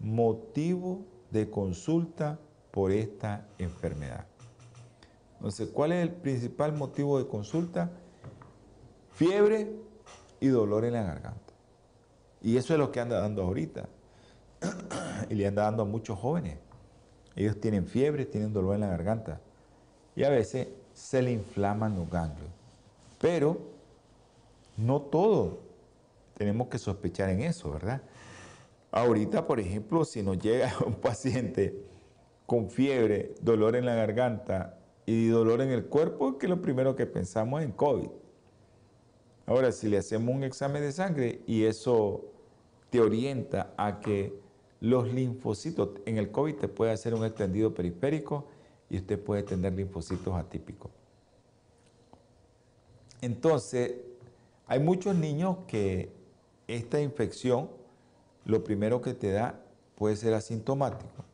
motivo 0.00 1.04
de 1.30 1.50
consulta 1.50 2.38
por 2.70 2.92
esta 2.92 3.46
enfermedad. 3.58 4.26
Entonces, 5.36 5.68
¿cuál 5.68 5.92
es 5.92 6.02
el 6.02 6.12
principal 6.12 6.72
motivo 6.72 7.18
de 7.18 7.28
consulta? 7.28 7.90
Fiebre 9.18 9.68
y 10.38 10.46
dolor 10.46 10.84
en 10.84 10.92
la 10.92 11.02
garganta. 11.02 11.52
Y 12.40 12.56
eso 12.56 12.72
es 12.72 12.78
lo 12.78 12.92
que 12.92 13.00
anda 13.00 13.20
dando 13.20 13.42
ahorita. 13.42 13.88
y 15.28 15.34
le 15.34 15.44
anda 15.44 15.64
dando 15.64 15.82
a 15.82 15.86
muchos 15.86 16.16
jóvenes. 16.16 16.56
Ellos 17.34 17.58
tienen 17.60 17.88
fiebre, 17.88 18.26
tienen 18.26 18.52
dolor 18.52 18.76
en 18.76 18.82
la 18.82 18.86
garganta. 18.86 19.40
Y 20.14 20.22
a 20.22 20.28
veces 20.28 20.68
se 20.94 21.20
le 21.20 21.32
inflaman 21.32 21.96
los 21.96 22.08
ganglios. 22.08 22.48
Pero 23.20 23.58
no 24.76 25.02
todo 25.02 25.62
tenemos 26.34 26.68
que 26.68 26.78
sospechar 26.78 27.28
en 27.30 27.40
eso, 27.40 27.72
¿verdad? 27.72 28.00
Ahorita, 28.92 29.48
por 29.48 29.58
ejemplo, 29.58 30.04
si 30.04 30.22
nos 30.22 30.38
llega 30.38 30.72
un 30.86 30.94
paciente 30.94 31.74
con 32.46 32.70
fiebre, 32.70 33.34
dolor 33.40 33.74
en 33.74 33.84
la 33.84 33.96
garganta 33.96 34.78
y 35.06 35.26
dolor 35.26 35.60
en 35.60 35.70
el 35.70 35.86
cuerpo, 35.86 36.38
que 36.38 36.46
lo 36.46 36.62
primero 36.62 36.94
que 36.94 37.06
pensamos 37.06 37.62
es 37.62 37.66
en 37.66 37.72
COVID. 37.72 38.10
Ahora, 39.48 39.72
si 39.72 39.88
le 39.88 39.96
hacemos 39.96 40.34
un 40.34 40.44
examen 40.44 40.82
de 40.82 40.92
sangre 40.92 41.40
y 41.46 41.64
eso 41.64 42.22
te 42.90 43.00
orienta 43.00 43.72
a 43.78 43.98
que 43.98 44.38
los 44.78 45.10
linfocitos, 45.10 45.88
en 46.04 46.18
el 46.18 46.30
COVID 46.30 46.56
te 46.56 46.68
puede 46.68 46.92
hacer 46.92 47.14
un 47.14 47.24
extendido 47.24 47.72
periférico 47.72 48.44
y 48.90 48.98
usted 48.98 49.18
puede 49.18 49.42
tener 49.44 49.72
linfocitos 49.72 50.34
atípicos. 50.34 50.90
Entonces, 53.22 53.94
hay 54.66 54.80
muchos 54.80 55.16
niños 55.16 55.56
que 55.66 56.12
esta 56.66 57.00
infección, 57.00 57.70
lo 58.44 58.62
primero 58.62 59.00
que 59.00 59.14
te 59.14 59.32
da 59.32 59.58
puede 59.94 60.16
ser 60.16 60.34
asintomático 60.34 61.24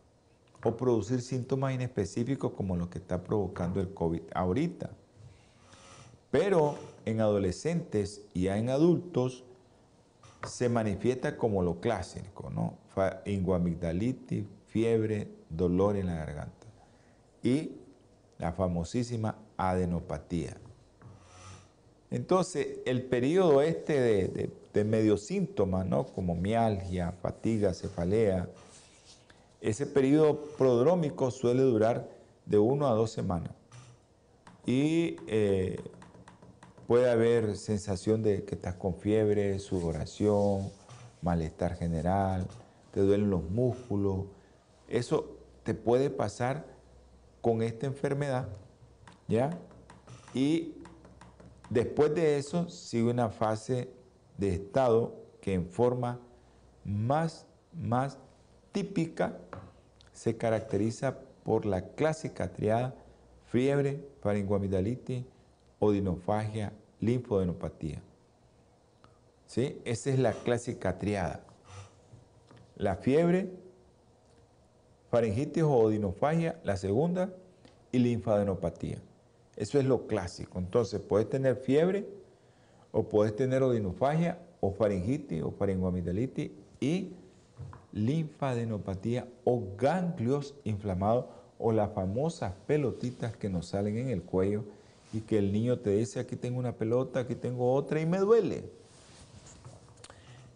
o 0.62 0.76
producir 0.76 1.20
síntomas 1.20 1.74
inespecíficos 1.74 2.52
como 2.52 2.76
los 2.76 2.86
que 2.86 2.98
está 2.98 3.24
provocando 3.24 3.80
el 3.80 3.92
COVID 3.92 4.22
ahorita. 4.32 4.90
Pero 6.30 6.93
en 7.04 7.20
adolescentes 7.20 8.22
y 8.34 8.48
en 8.48 8.70
adultos 8.70 9.44
se 10.46 10.68
manifiesta 10.68 11.36
como 11.36 11.62
lo 11.62 11.80
clásico, 11.80 12.50
¿no? 12.50 12.78
Inguamigdalitis, 13.26 14.44
fiebre, 14.66 15.28
dolor 15.48 15.96
en 15.96 16.06
la 16.06 16.16
garganta 16.16 16.66
y 17.42 17.72
la 18.38 18.52
famosísima 18.52 19.36
adenopatía. 19.56 20.56
Entonces, 22.10 22.78
el 22.84 23.02
periodo 23.02 23.62
este 23.62 24.00
de, 24.00 24.50
de 24.72 24.84
medio 24.84 25.16
síntomas, 25.16 25.86
¿no? 25.86 26.04
Como 26.06 26.34
mialgia, 26.34 27.12
fatiga, 27.12 27.72
cefalea, 27.74 28.48
ese 29.60 29.86
periodo 29.86 30.40
prodrómico 30.58 31.30
suele 31.30 31.62
durar 31.62 32.08
de 32.44 32.58
uno 32.58 32.86
a 32.86 32.92
dos 32.92 33.10
semanas 33.10 33.52
y 34.66 35.16
eh, 35.26 35.78
puede 36.86 37.10
haber 37.10 37.56
sensación 37.56 38.22
de 38.22 38.44
que 38.44 38.54
estás 38.54 38.74
con 38.74 38.94
fiebre, 38.94 39.58
sudoración, 39.58 40.70
malestar 41.22 41.76
general, 41.76 42.46
te 42.92 43.00
duelen 43.00 43.30
los 43.30 43.42
músculos. 43.50 44.26
Eso 44.88 45.36
te 45.62 45.74
puede 45.74 46.10
pasar 46.10 46.64
con 47.40 47.62
esta 47.62 47.86
enfermedad, 47.86 48.48
¿ya? 49.28 49.50
Y 50.34 50.74
después 51.70 52.14
de 52.14 52.38
eso 52.38 52.68
sigue 52.68 53.10
una 53.10 53.30
fase 53.30 53.90
de 54.38 54.54
estado 54.54 55.14
que 55.40 55.54
en 55.54 55.66
forma 55.66 56.20
más, 56.84 57.46
más 57.72 58.18
típica 58.72 59.38
se 60.12 60.36
caracteriza 60.36 61.18
por 61.44 61.66
la 61.66 61.82
clásica 61.90 62.52
triada 62.52 62.94
fiebre, 63.46 64.06
faringoamidalitis, 64.20 65.24
odinofagia, 65.84 66.72
linfodenopatía. 67.00 68.02
¿Sí? 69.46 69.80
Esa 69.84 70.10
es 70.10 70.18
la 70.18 70.32
clásica 70.32 70.98
triada. 70.98 71.40
La 72.76 72.96
fiebre, 72.96 73.50
faringitis 75.10 75.62
o 75.62 75.72
odinofagia, 75.72 76.60
la 76.64 76.76
segunda, 76.76 77.30
y 77.92 77.98
linfadenopatía. 77.98 78.98
Eso 79.56 79.78
es 79.78 79.84
lo 79.84 80.06
clásico. 80.06 80.58
Entonces, 80.58 81.00
puedes 81.00 81.28
tener 81.28 81.56
fiebre, 81.56 82.08
o 82.90 83.04
puedes 83.04 83.36
tener 83.36 83.62
odinofagia, 83.62 84.38
o 84.64 84.72
faringitis 84.72 85.42
o 85.42 85.50
faringoamigdalitis 85.50 86.50
y 86.80 87.12
linfadenopatía 87.92 89.28
o 89.44 89.62
ganglios 89.76 90.54
inflamados 90.64 91.26
o 91.58 91.70
las 91.70 91.92
famosas 91.92 92.54
pelotitas 92.66 93.36
que 93.36 93.50
nos 93.50 93.66
salen 93.66 93.98
en 93.98 94.08
el 94.08 94.22
cuello 94.22 94.64
y 95.14 95.20
que 95.20 95.38
el 95.38 95.52
niño 95.52 95.78
te 95.78 95.90
dice 95.90 96.18
aquí 96.18 96.34
tengo 96.34 96.58
una 96.58 96.72
pelota, 96.72 97.20
aquí 97.20 97.36
tengo 97.36 97.72
otra 97.72 98.00
y 98.00 98.06
me 98.06 98.18
duele. 98.18 98.68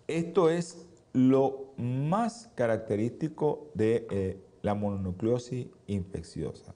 Esto 0.08 0.50
es 0.50 0.84
lo 1.12 1.72
más 1.76 2.50
característico 2.56 3.70
de 3.74 4.06
eh, 4.10 4.36
la 4.62 4.74
mononucleosis 4.74 5.68
infecciosa. 5.86 6.74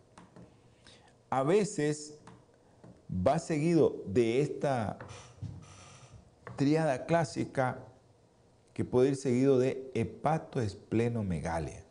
A 1.28 1.43
veces 1.43 2.18
va 3.11 3.41
seguido 3.41 3.97
de 4.07 4.43
esta 4.43 4.99
triada 6.55 7.05
clásica 7.05 7.80
que 8.74 8.85
puede 8.85 9.11
ir 9.11 9.16
seguido 9.16 9.59
de 9.59 9.91
hepatoesplenomegalia. 9.95 11.83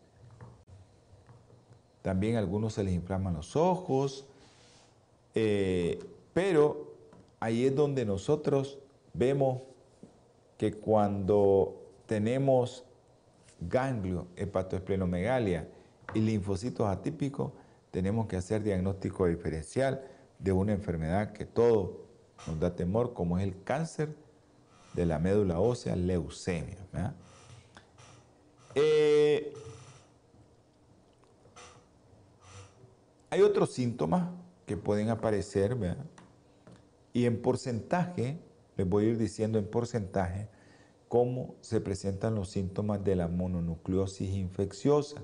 También 2.02 2.38
a 2.38 2.40
algunos 2.40 2.74
se 2.74 2.84
les 2.84 2.94
inflaman 2.94 3.34
los 3.34 3.58
ojos, 3.58 4.26
eh, 5.36 6.00
pero 6.34 6.94
ahí 7.40 7.66
es 7.66 7.76
donde 7.76 8.06
nosotros 8.06 8.78
vemos 9.14 9.62
que 10.58 10.74
cuando 10.74 11.82
tenemos 12.06 12.84
ganglio, 13.60 14.28
hepatoesplenomegalia 14.36 15.68
y 16.14 16.20
linfocitos 16.20 16.88
atípicos, 16.88 17.52
tenemos 17.92 18.28
que 18.28 18.38
hacer 18.38 18.64
diagnóstico 18.64 19.28
diferencial 19.28 20.04
de 20.40 20.52
una 20.52 20.74
enfermedad 20.74 21.34
que 21.34 21.46
todo 21.46 22.06
nos 22.48 22.60
da 22.60 22.76
temor, 22.76 23.14
como 23.14 23.38
es 23.38 23.44
el 23.44 23.64
cáncer 23.64 24.16
de 24.94 25.06
la 25.06 25.20
médula 25.20 25.60
ósea, 25.60 25.96
leucemia. 25.96 26.78
Eh, 28.76 29.54
hay 33.30 33.42
otros 33.42 33.72
síntomas 33.72 34.30
que 34.66 34.78
pueden 34.78 35.10
aparecer, 35.10 35.76
y 37.14 37.26
en 37.26 37.42
porcentaje, 37.42 38.40
les 38.78 38.88
voy 38.88 39.06
a 39.06 39.10
ir 39.10 39.18
diciendo 39.18 39.60
en 39.60 39.66
porcentaje, 39.66 40.48
cómo 41.08 41.56
se 41.60 41.82
presentan 41.82 42.36
los 42.36 42.50
síntomas 42.50 43.04
de 43.04 43.18
la 43.18 43.28
mononucleosis 43.28 44.30
infecciosa. 44.30 45.22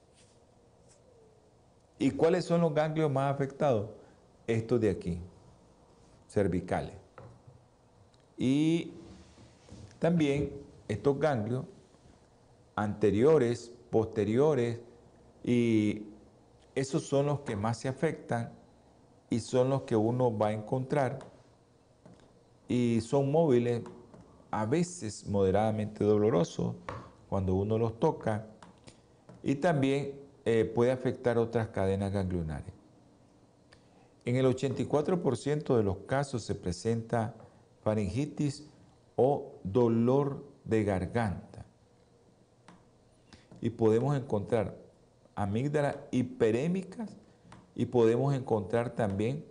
¿Y 1.98 2.12
cuáles 2.12 2.46
son 2.46 2.62
los 2.62 2.74
ganglios 2.74 3.12
más 3.12 3.34
afectados? 3.34 3.90
Estos 4.48 4.80
de 4.82 4.90
aquí, 4.90 5.20
cervicales. 6.28 6.94
Y 8.38 8.94
también 10.00 10.54
estos 10.88 11.20
ganglios 11.20 11.66
anteriores, 12.76 13.74
posteriores, 13.92 14.80
y 15.44 16.04
esos 16.80 17.03
son 17.03 17.25
los 17.25 17.41
que 17.41 17.57
más 17.57 17.77
se 17.77 17.89
afectan 17.89 18.53
y 19.30 19.41
son 19.41 19.69
los 19.69 19.82
que 19.82 19.97
uno 19.97 20.36
va 20.36 20.47
a 20.47 20.53
encontrar 20.53 21.19
y 22.69 23.01
son 23.01 23.32
móviles, 23.32 23.84
a 24.49 24.65
veces 24.65 25.27
moderadamente 25.27 26.05
dolorosos 26.05 26.75
cuando 27.27 27.53
uno 27.55 27.77
los 27.77 27.99
toca 27.99 28.47
y 29.43 29.55
también 29.55 30.19
eh, 30.45 30.71
puede 30.73 30.91
afectar 30.91 31.38
otras 31.38 31.67
cadenas 31.67 32.13
ganglionares. 32.13 32.73
En 34.23 34.38
el 34.38 34.45
84% 34.45 35.75
de 35.75 35.84
los 35.84 35.97
casos 35.99 36.43
se 36.43 36.55
presenta 36.55 37.36
faringitis 37.82 38.69
o 39.17 39.55
dolor 39.63 40.45
de 40.63 40.84
garganta. 40.86 41.65
Y 43.61 43.71
podemos 43.71 44.15
encontrar 44.15 44.89
amígdalas 45.40 45.96
hiperémicas 46.12 47.16
y 47.74 47.86
podemos 47.86 48.36
encontrar 48.36 48.90
también 48.90 49.46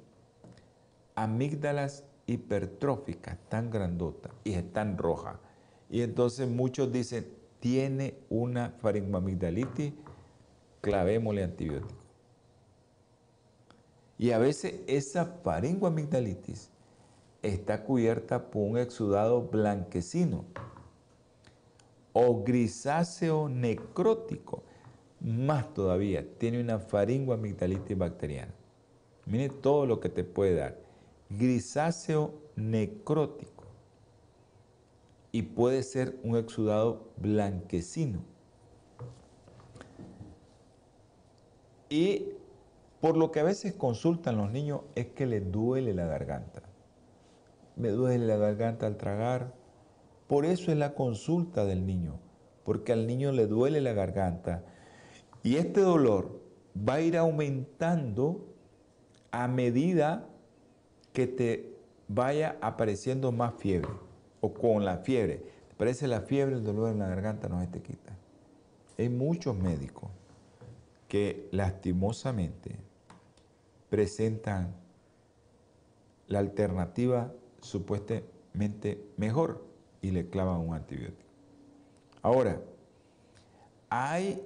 amígdalas 1.14 2.05
hipertróficas, 2.26 3.39
tan 3.49 3.70
grandotas 3.70 4.30
y 4.45 4.53
están 4.53 4.99
rojas. 4.99 5.39
Y 5.89 6.03
entonces 6.03 6.47
muchos 6.47 6.93
dicen, 6.93 7.26
tiene 7.59 8.18
una 8.28 8.74
faringoamigdalitis 8.82 9.95
clavémosle 10.82 11.45
antibiótico. 11.45 12.03
Y 14.18 14.32
a 14.32 14.39
veces 14.39 14.82
esa 14.89 15.24
faringoamigdalitis 15.43 16.68
está 17.41 17.82
cubierta 17.84 18.51
por 18.51 18.62
un 18.64 18.76
exudado 18.76 19.41
blanquecino 19.41 20.45
o 22.12 22.45
grisáceo 22.45 23.49
necrótico. 23.49 24.67
Más 25.20 25.74
todavía, 25.74 26.24
tiene 26.38 26.60
una 26.60 26.78
faringoamigdalitis 26.78 27.98
bacteriana. 27.98 28.54
Mire 29.26 29.48
todo 29.48 29.84
lo 29.84 30.00
que 30.00 30.08
te 30.08 30.24
puede 30.24 30.54
dar. 30.54 30.78
Grisáceo 31.28 32.34
necrótico. 32.56 33.64
Y 35.32 35.42
puede 35.42 35.82
ser 35.82 36.18
un 36.22 36.36
exudado 36.36 37.10
blanquecino. 37.16 38.20
Y 41.90 42.32
por 43.00 43.16
lo 43.16 43.30
que 43.30 43.40
a 43.40 43.44
veces 43.44 43.74
consultan 43.74 44.36
los 44.36 44.50
niños 44.50 44.82
es 44.94 45.06
que 45.06 45.26
les 45.26 45.50
duele 45.50 45.94
la 45.94 46.06
garganta. 46.06 46.62
Me 47.76 47.90
duele 47.90 48.26
la 48.26 48.36
garganta 48.36 48.86
al 48.86 48.96
tragar. 48.96 49.54
Por 50.26 50.44
eso 50.44 50.72
es 50.72 50.78
la 50.78 50.94
consulta 50.94 51.64
del 51.64 51.86
niño, 51.86 52.18
porque 52.64 52.92
al 52.92 53.06
niño 53.06 53.32
le 53.32 53.46
duele 53.46 53.80
la 53.80 53.92
garganta. 53.92 54.64
Y 55.49 55.57
este 55.57 55.80
dolor 55.80 56.42
va 56.76 56.96
a 56.96 57.01
ir 57.01 57.16
aumentando 57.16 58.44
a 59.30 59.49
medida 59.49 60.28
que 61.14 61.26
te 61.26 61.74
vaya 62.07 62.59
apareciendo 62.61 63.32
más 63.32 63.55
fiebre 63.55 63.88
o 64.42 64.53
con 64.53 64.84
la 64.84 64.99
fiebre. 64.99 65.38
Te 65.70 65.74
parece 65.74 66.07
la 66.07 66.20
fiebre, 66.20 66.57
el 66.57 66.64
dolor 66.64 66.90
en 66.90 66.99
la 66.99 67.09
garganta 67.09 67.49
no 67.49 67.62
se 67.62 67.66
te 67.68 67.80
quita. 67.80 68.14
Hay 68.99 69.09
muchos 69.09 69.57
médicos 69.57 70.11
que 71.09 71.49
lastimosamente 71.51 72.76
presentan 73.88 74.74
la 76.26 76.40
alternativa 76.40 77.32
supuestamente 77.62 79.03
mejor 79.16 79.64
y 80.03 80.11
le 80.11 80.28
clavan 80.28 80.61
un 80.61 80.74
antibiótico. 80.74 81.30
Ahora, 82.20 82.61
hay 83.88 84.42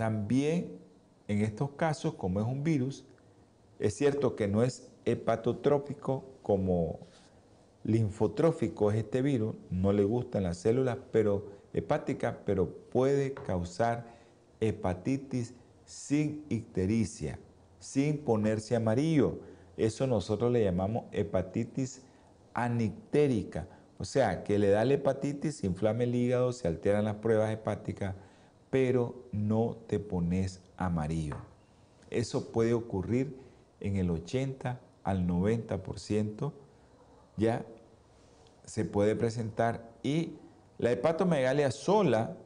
también 0.00 0.78
en 1.28 1.42
estos 1.42 1.72
casos, 1.72 2.14
como 2.14 2.40
es 2.40 2.46
un 2.46 2.64
virus, 2.64 3.04
es 3.78 3.92
cierto 3.92 4.34
que 4.34 4.48
no 4.48 4.62
es 4.62 4.88
hepatotrófico 5.04 6.24
como 6.40 7.00
linfotrófico 7.84 8.90
es 8.90 8.96
este 8.96 9.20
virus, 9.20 9.56
no 9.68 9.92
le 9.92 10.04
gustan 10.04 10.44
las 10.44 10.56
células 10.56 10.96
pero 11.12 11.50
hepáticas, 11.74 12.34
pero 12.46 12.70
puede 12.90 13.34
causar 13.34 14.06
hepatitis 14.60 15.52
sin 15.84 16.46
ictericia, 16.48 17.38
sin 17.78 18.24
ponerse 18.24 18.76
amarillo. 18.76 19.38
Eso 19.76 20.06
nosotros 20.06 20.50
le 20.50 20.64
llamamos 20.64 21.04
hepatitis 21.12 22.00
anictérica, 22.54 23.68
O 23.98 24.06
sea, 24.06 24.44
que 24.44 24.58
le 24.58 24.70
da 24.70 24.82
la 24.86 24.94
hepatitis, 24.94 25.56
se 25.56 25.66
inflama 25.66 26.04
el 26.04 26.14
hígado, 26.14 26.54
se 26.54 26.66
alteran 26.66 27.04
las 27.04 27.16
pruebas 27.16 27.52
hepáticas, 27.52 28.14
pero 28.70 29.26
no 29.32 29.76
te 29.86 29.98
pones 29.98 30.60
amarillo. 30.76 31.36
Eso 32.08 32.50
puede 32.52 32.72
ocurrir 32.72 33.36
en 33.80 33.96
el 33.96 34.10
80 34.10 34.80
al 35.02 35.26
90%, 35.26 36.52
ya 37.36 37.64
se 38.64 38.84
puede 38.84 39.16
presentar 39.16 39.90
y 40.02 40.34
la 40.78 40.92
hepatomegalia 40.92 41.70
sola, 41.70 42.36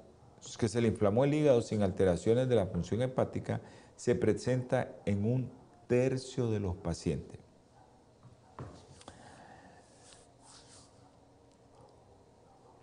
que 0.59 0.69
se 0.69 0.81
le 0.81 0.89
inflamó 0.89 1.25
el 1.25 1.35
hígado 1.35 1.63
sin 1.63 1.83
alteraciones 1.83 2.49
de 2.49 2.57
la 2.57 2.67
función 2.67 3.03
hepática, 3.03 3.61
se 3.97 4.15
presenta 4.15 4.97
en 5.05 5.25
un 5.25 5.51
tercio 5.87 6.51
de 6.51 6.61
los 6.61 6.77
pacientes. 6.77 7.39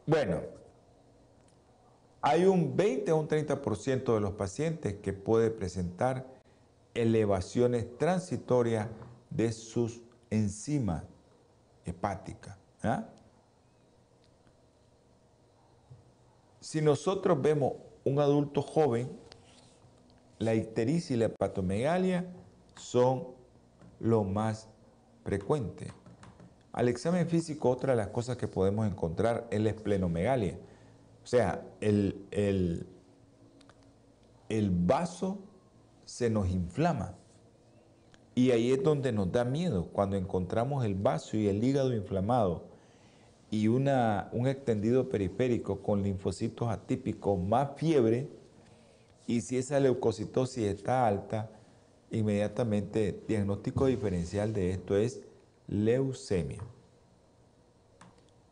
Bueno, 0.06 0.42
hay 2.22 2.46
un 2.46 2.76
20 2.76 3.12
o 3.12 3.18
un 3.18 3.28
30% 3.28 4.14
de 4.14 4.20
los 4.20 4.34
pacientes 4.34 4.96
que 4.96 5.14
puede 5.14 5.50
presentar 5.50 6.28
elevaciones 6.94 7.98
transitorias 7.98 8.88
de 9.30 9.52
sus 9.52 10.02
enzimas 10.30 11.04
hepáticas. 11.86 12.58
¿ah? 12.84 13.06
Si 16.60 16.82
nosotros 16.82 17.42
vemos 17.42 17.74
un 18.04 18.20
adulto 18.20 18.62
joven, 18.62 19.10
la 20.38 20.54
ictericia 20.54 21.16
y 21.16 21.20
la 21.20 21.26
hepatomegalia 21.26 22.26
son 22.76 23.28
lo 24.00 24.24
más 24.24 24.68
frecuente. 25.24 25.88
Al 26.72 26.88
examen 26.88 27.28
físico, 27.28 27.70
otra 27.70 27.94
de 27.94 27.98
las 27.98 28.08
cosas 28.08 28.38
que 28.38 28.48
podemos 28.48 28.88
encontrar 28.88 29.48
es 29.52 29.60
la 29.60 29.70
esplenomegalia. 29.70 30.58
O 31.24 31.28
sea, 31.28 31.64
el, 31.80 32.26
el, 32.32 32.86
el 34.50 34.70
vaso 34.70 35.40
se 36.06 36.30
nos 36.30 36.50
inflama. 36.50 37.16
Y 38.34 38.52
ahí 38.52 38.72
es 38.72 38.82
donde 38.82 39.12
nos 39.12 39.32
da 39.32 39.44
miedo, 39.44 39.88
cuando 39.92 40.16
encontramos 40.16 40.86
el 40.86 40.96
vaso 40.96 41.38
y 41.38 41.48
el 41.48 41.64
hígado 41.64 41.94
inflamado 41.94 42.64
y 43.52 43.68
una, 43.68 44.30
un 44.32 44.48
extendido 44.48 45.10
periférico 45.10 45.82
con 45.82 46.02
linfocitos 46.02 46.70
atípicos, 46.70 47.38
más 47.38 47.76
fiebre, 47.76 48.30
y 49.28 49.42
si 49.42 49.58
esa 49.58 49.80
leucocitosis 49.80 50.64
está 50.64 51.06
alta, 51.06 51.52
inmediatamente 52.10 53.22
diagnóstico 53.28 53.86
diferencial 53.86 54.54
de 54.54 54.72
esto 54.72 54.96
es 54.96 55.22
leucemia. 55.68 56.62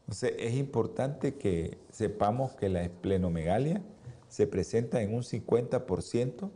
Entonces 0.10 0.34
es 0.40 0.56
importante 0.56 1.36
que 1.36 1.78
sepamos 1.92 2.54
que 2.54 2.68
la 2.68 2.82
esplenomegalia 2.82 3.84
se 4.28 4.48
presenta 4.48 5.04
en 5.04 5.14
un 5.14 5.22
50%, 5.22 6.50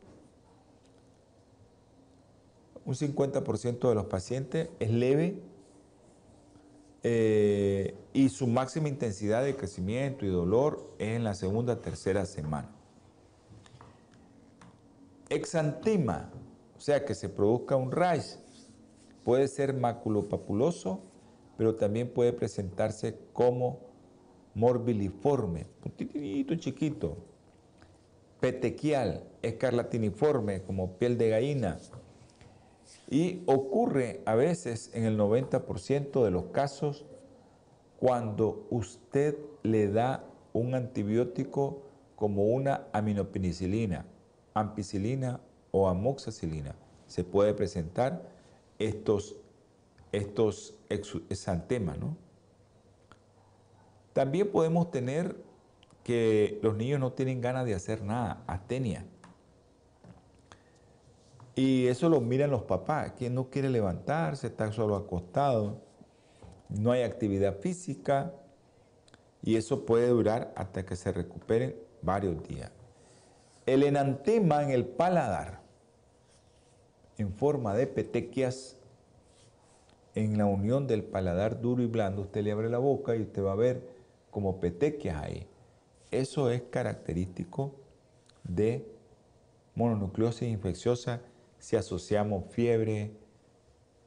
un 2.83 2.95
50% 2.95 3.89
de 3.89 3.93
los 3.93 4.05
pacientes 4.05 4.69
es 4.79 4.89
leve 4.89 5.39
eh, 7.03 7.93
y 8.11 8.29
su 8.29 8.47
máxima 8.47 8.89
intensidad 8.89 9.43
de 9.43 9.55
crecimiento 9.55 10.25
y 10.25 10.29
dolor 10.29 10.91
es 10.97 11.09
en 11.09 11.23
la 11.23 11.35
segunda 11.35 11.79
tercera 11.79 12.25
semana. 12.25 12.71
Exantema, 15.29 16.31
o 16.75 16.81
sea 16.81 17.05
que 17.05 17.13
se 17.13 17.29
produzca 17.29 17.75
un 17.75 17.91
rash, 17.91 18.33
puede 19.23 19.47
ser 19.47 19.75
maculopapuloso, 19.75 21.12
pero 21.57 21.75
también 21.75 22.09
puede 22.09 22.33
presentarse 22.33 23.17
como 23.33 23.79
morbiliforme, 24.55 25.65
un 25.83 26.59
chiquito, 26.59 27.17
petequial, 28.39 29.23
escarlatiniforme, 29.41 30.63
como 30.63 30.93
piel 30.97 31.17
de 31.17 31.29
gallina. 31.29 31.77
Y 33.09 33.43
ocurre 33.45 34.21
a 34.25 34.35
veces 34.35 34.91
en 34.93 35.05
el 35.05 35.17
90% 35.17 36.23
de 36.23 36.31
los 36.31 36.45
casos 36.45 37.05
cuando 37.99 38.67
usted 38.69 39.37
le 39.63 39.87
da 39.87 40.25
un 40.51 40.75
antibiótico 40.75 41.83
como 42.15 42.47
una 42.47 42.87
aminopenicilina, 42.91 44.05
ampicilina 44.53 45.39
o 45.71 45.87
amoxicilina. 45.87 46.75
Se 47.07 47.23
puede 47.23 47.53
presentar 47.53 48.21
estos, 48.79 49.35
estos 50.13 50.75
exantemas. 50.89 51.97
¿no? 51.97 52.15
También 54.13 54.49
podemos 54.49 54.89
tener 54.91 55.35
que 56.03 56.59
los 56.61 56.77
niños 56.77 56.99
no 56.99 57.11
tienen 57.11 57.41
ganas 57.41 57.65
de 57.65 57.73
hacer 57.73 58.03
nada, 58.03 58.43
astenia. 58.47 59.05
Y 61.55 61.87
eso 61.87 62.09
lo 62.09 62.21
miran 62.21 62.51
los 62.51 62.63
papás, 62.63 63.13
quien 63.17 63.35
no 63.35 63.49
quiere 63.49 63.69
levantarse, 63.69 64.47
está 64.47 64.71
solo 64.71 64.95
acostado, 64.95 65.81
no 66.69 66.91
hay 66.91 67.03
actividad 67.03 67.59
física 67.59 68.33
y 69.43 69.55
eso 69.55 69.85
puede 69.85 70.07
durar 70.07 70.51
hasta 70.55 70.85
que 70.85 70.95
se 70.95 71.11
recuperen 71.11 71.75
varios 72.01 72.41
días. 72.47 72.71
El 73.65 73.83
enantema 73.83 74.63
en 74.63 74.71
el 74.71 74.85
paladar 74.85 75.61
en 77.17 77.31
forma 77.33 77.75
de 77.75 77.87
petequias 77.87 78.77
en 80.15 80.37
la 80.37 80.45
unión 80.45 80.87
del 80.87 81.03
paladar 81.03 81.61
duro 81.61 81.81
y 81.81 81.87
blando, 81.87 82.23
usted 82.23 82.43
le 82.43 82.51
abre 82.51 82.69
la 82.69 82.77
boca 82.77 83.15
y 83.15 83.21
usted 83.21 83.43
va 83.43 83.53
a 83.53 83.55
ver 83.55 83.87
como 84.29 84.59
petequias 84.59 85.21
ahí. 85.21 85.47
Eso 86.11 86.49
es 86.49 86.61
característico 86.63 87.75
de 88.43 88.85
mononucleosis 89.75 90.49
infecciosa 90.49 91.21
si 91.57 91.75
asociamos 91.75 92.45
fiebre, 92.51 93.11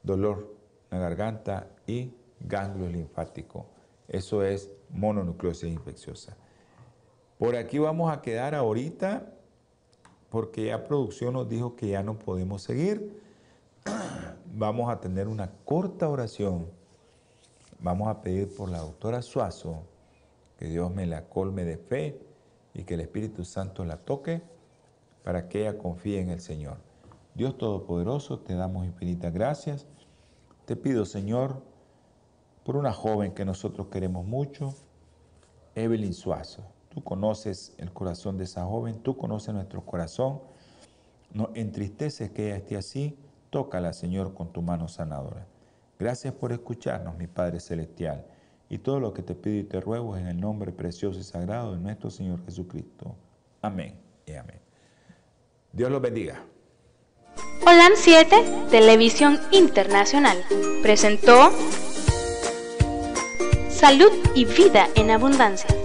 dolor 0.02 0.54
en 0.90 1.00
la 1.00 1.09
garganta 1.09 1.68
y 1.86 2.12
ganglio 2.40 2.88
linfático. 2.88 3.66
Eso 4.09 4.44
es 4.44 4.70
mononucleosis 4.90 5.72
infecciosa. 5.72 6.36
Por 7.38 7.57
aquí 7.57 7.78
vamos 7.78 8.12
a 8.12 8.22
quedar 8.22 8.54
ahorita 8.54 9.32
porque 10.30 10.66
ya 10.66 10.84
producción 10.84 11.34
nos 11.34 11.48
dijo 11.48 11.76
que 11.76 11.88
ya 11.88 12.02
no 12.02 12.18
podemos 12.18 12.62
seguir. 12.62 13.25
Vamos 14.53 14.91
a 14.91 15.01
tener 15.01 15.28
una 15.28 15.51
corta 15.64 16.09
oración. 16.09 16.66
Vamos 17.78 18.09
a 18.09 18.22
pedir 18.22 18.55
por 18.57 18.70
la 18.70 18.78
doctora 18.78 19.20
Suazo 19.20 19.82
que 20.59 20.66
Dios 20.66 20.91
me 20.95 21.07
la 21.07 21.28
colme 21.28 21.64
de 21.64 21.76
fe 21.76 22.20
y 22.72 22.84
que 22.84 22.95
el 22.95 23.01
Espíritu 23.01 23.45
Santo 23.45 23.84
la 23.84 23.99
toque 23.99 24.43
para 25.24 25.49
que 25.49 25.62
ella 25.62 25.76
confíe 25.76 26.20
en 26.20 26.30
el 26.30 26.41
Señor. 26.41 26.78
Dios 27.34 27.59
Todopoderoso, 27.59 28.39
te 28.39 28.55
damos 28.55 28.87
infinitas 28.87 29.32
gracias. 29.32 29.87
Te 30.64 30.74
pido, 30.74 31.05
Señor, 31.05 31.62
por 32.64 32.76
una 32.76 32.93
joven 32.93 33.32
que 33.32 33.45
nosotros 33.45 33.89
queremos 33.89 34.24
mucho, 34.24 34.74
Evelyn 35.74 36.14
Suazo. 36.14 36.62
Tú 36.89 37.05
conoces 37.05 37.74
el 37.76 37.93
corazón 37.93 38.39
de 38.39 38.45
esa 38.45 38.64
joven, 38.64 39.03
tú 39.03 39.16
conoces 39.16 39.53
nuestro 39.55 39.84
corazón. 39.84 40.41
Nos 41.32 41.51
entristece 41.55 42.32
que 42.32 42.47
ella 42.47 42.57
esté 42.57 42.76
así. 42.76 43.18
Tócala, 43.51 43.92
Señor, 43.92 44.34
con 44.34 44.53
tu 44.53 44.62
mano 44.62 44.88
sanadora. 44.88 45.47
Gracias 45.99 46.34
por 46.34 46.53
escucharnos, 46.53 47.16
mi 47.16 47.26
Padre 47.26 47.61
Celestial. 47.61 48.24
Y 48.68 48.78
todo 48.78 49.01
lo 49.01 49.12
que 49.12 49.22
te 49.22 49.34
pido 49.34 49.57
y 49.57 49.64
te 49.64 49.80
ruego 49.80 50.16
es 50.16 50.22
en 50.22 50.28
el 50.28 50.40
nombre 50.40 50.72
precioso 50.72 51.18
y 51.20 51.22
sagrado 51.22 51.72
de 51.72 51.78
nuestro 51.78 52.11
Señor 52.11 52.44
Jesucristo. 52.44 53.14
Amén 53.62 53.94
y 54.26 54.32
amén. 54.32 54.61
Dios 55.72 55.90
los 55.90 56.03
bendiga. 56.03 56.42
Holan 57.62 57.92
7, 57.94 58.68
Televisión 58.70 59.38
Internacional, 59.51 60.38
presentó 60.82 61.51
Salud 63.70 64.11
y 64.34 64.44
Vida 64.44 64.88
en 64.94 65.11
Abundancia 65.11 65.76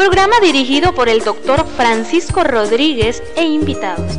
programa 0.00 0.40
dirigido 0.40 0.94
por 0.94 1.10
el 1.10 1.20
doctor 1.20 1.66
Francisco 1.76 2.42
Rodríguez 2.42 3.22
e 3.36 3.44
invitados, 3.44 4.18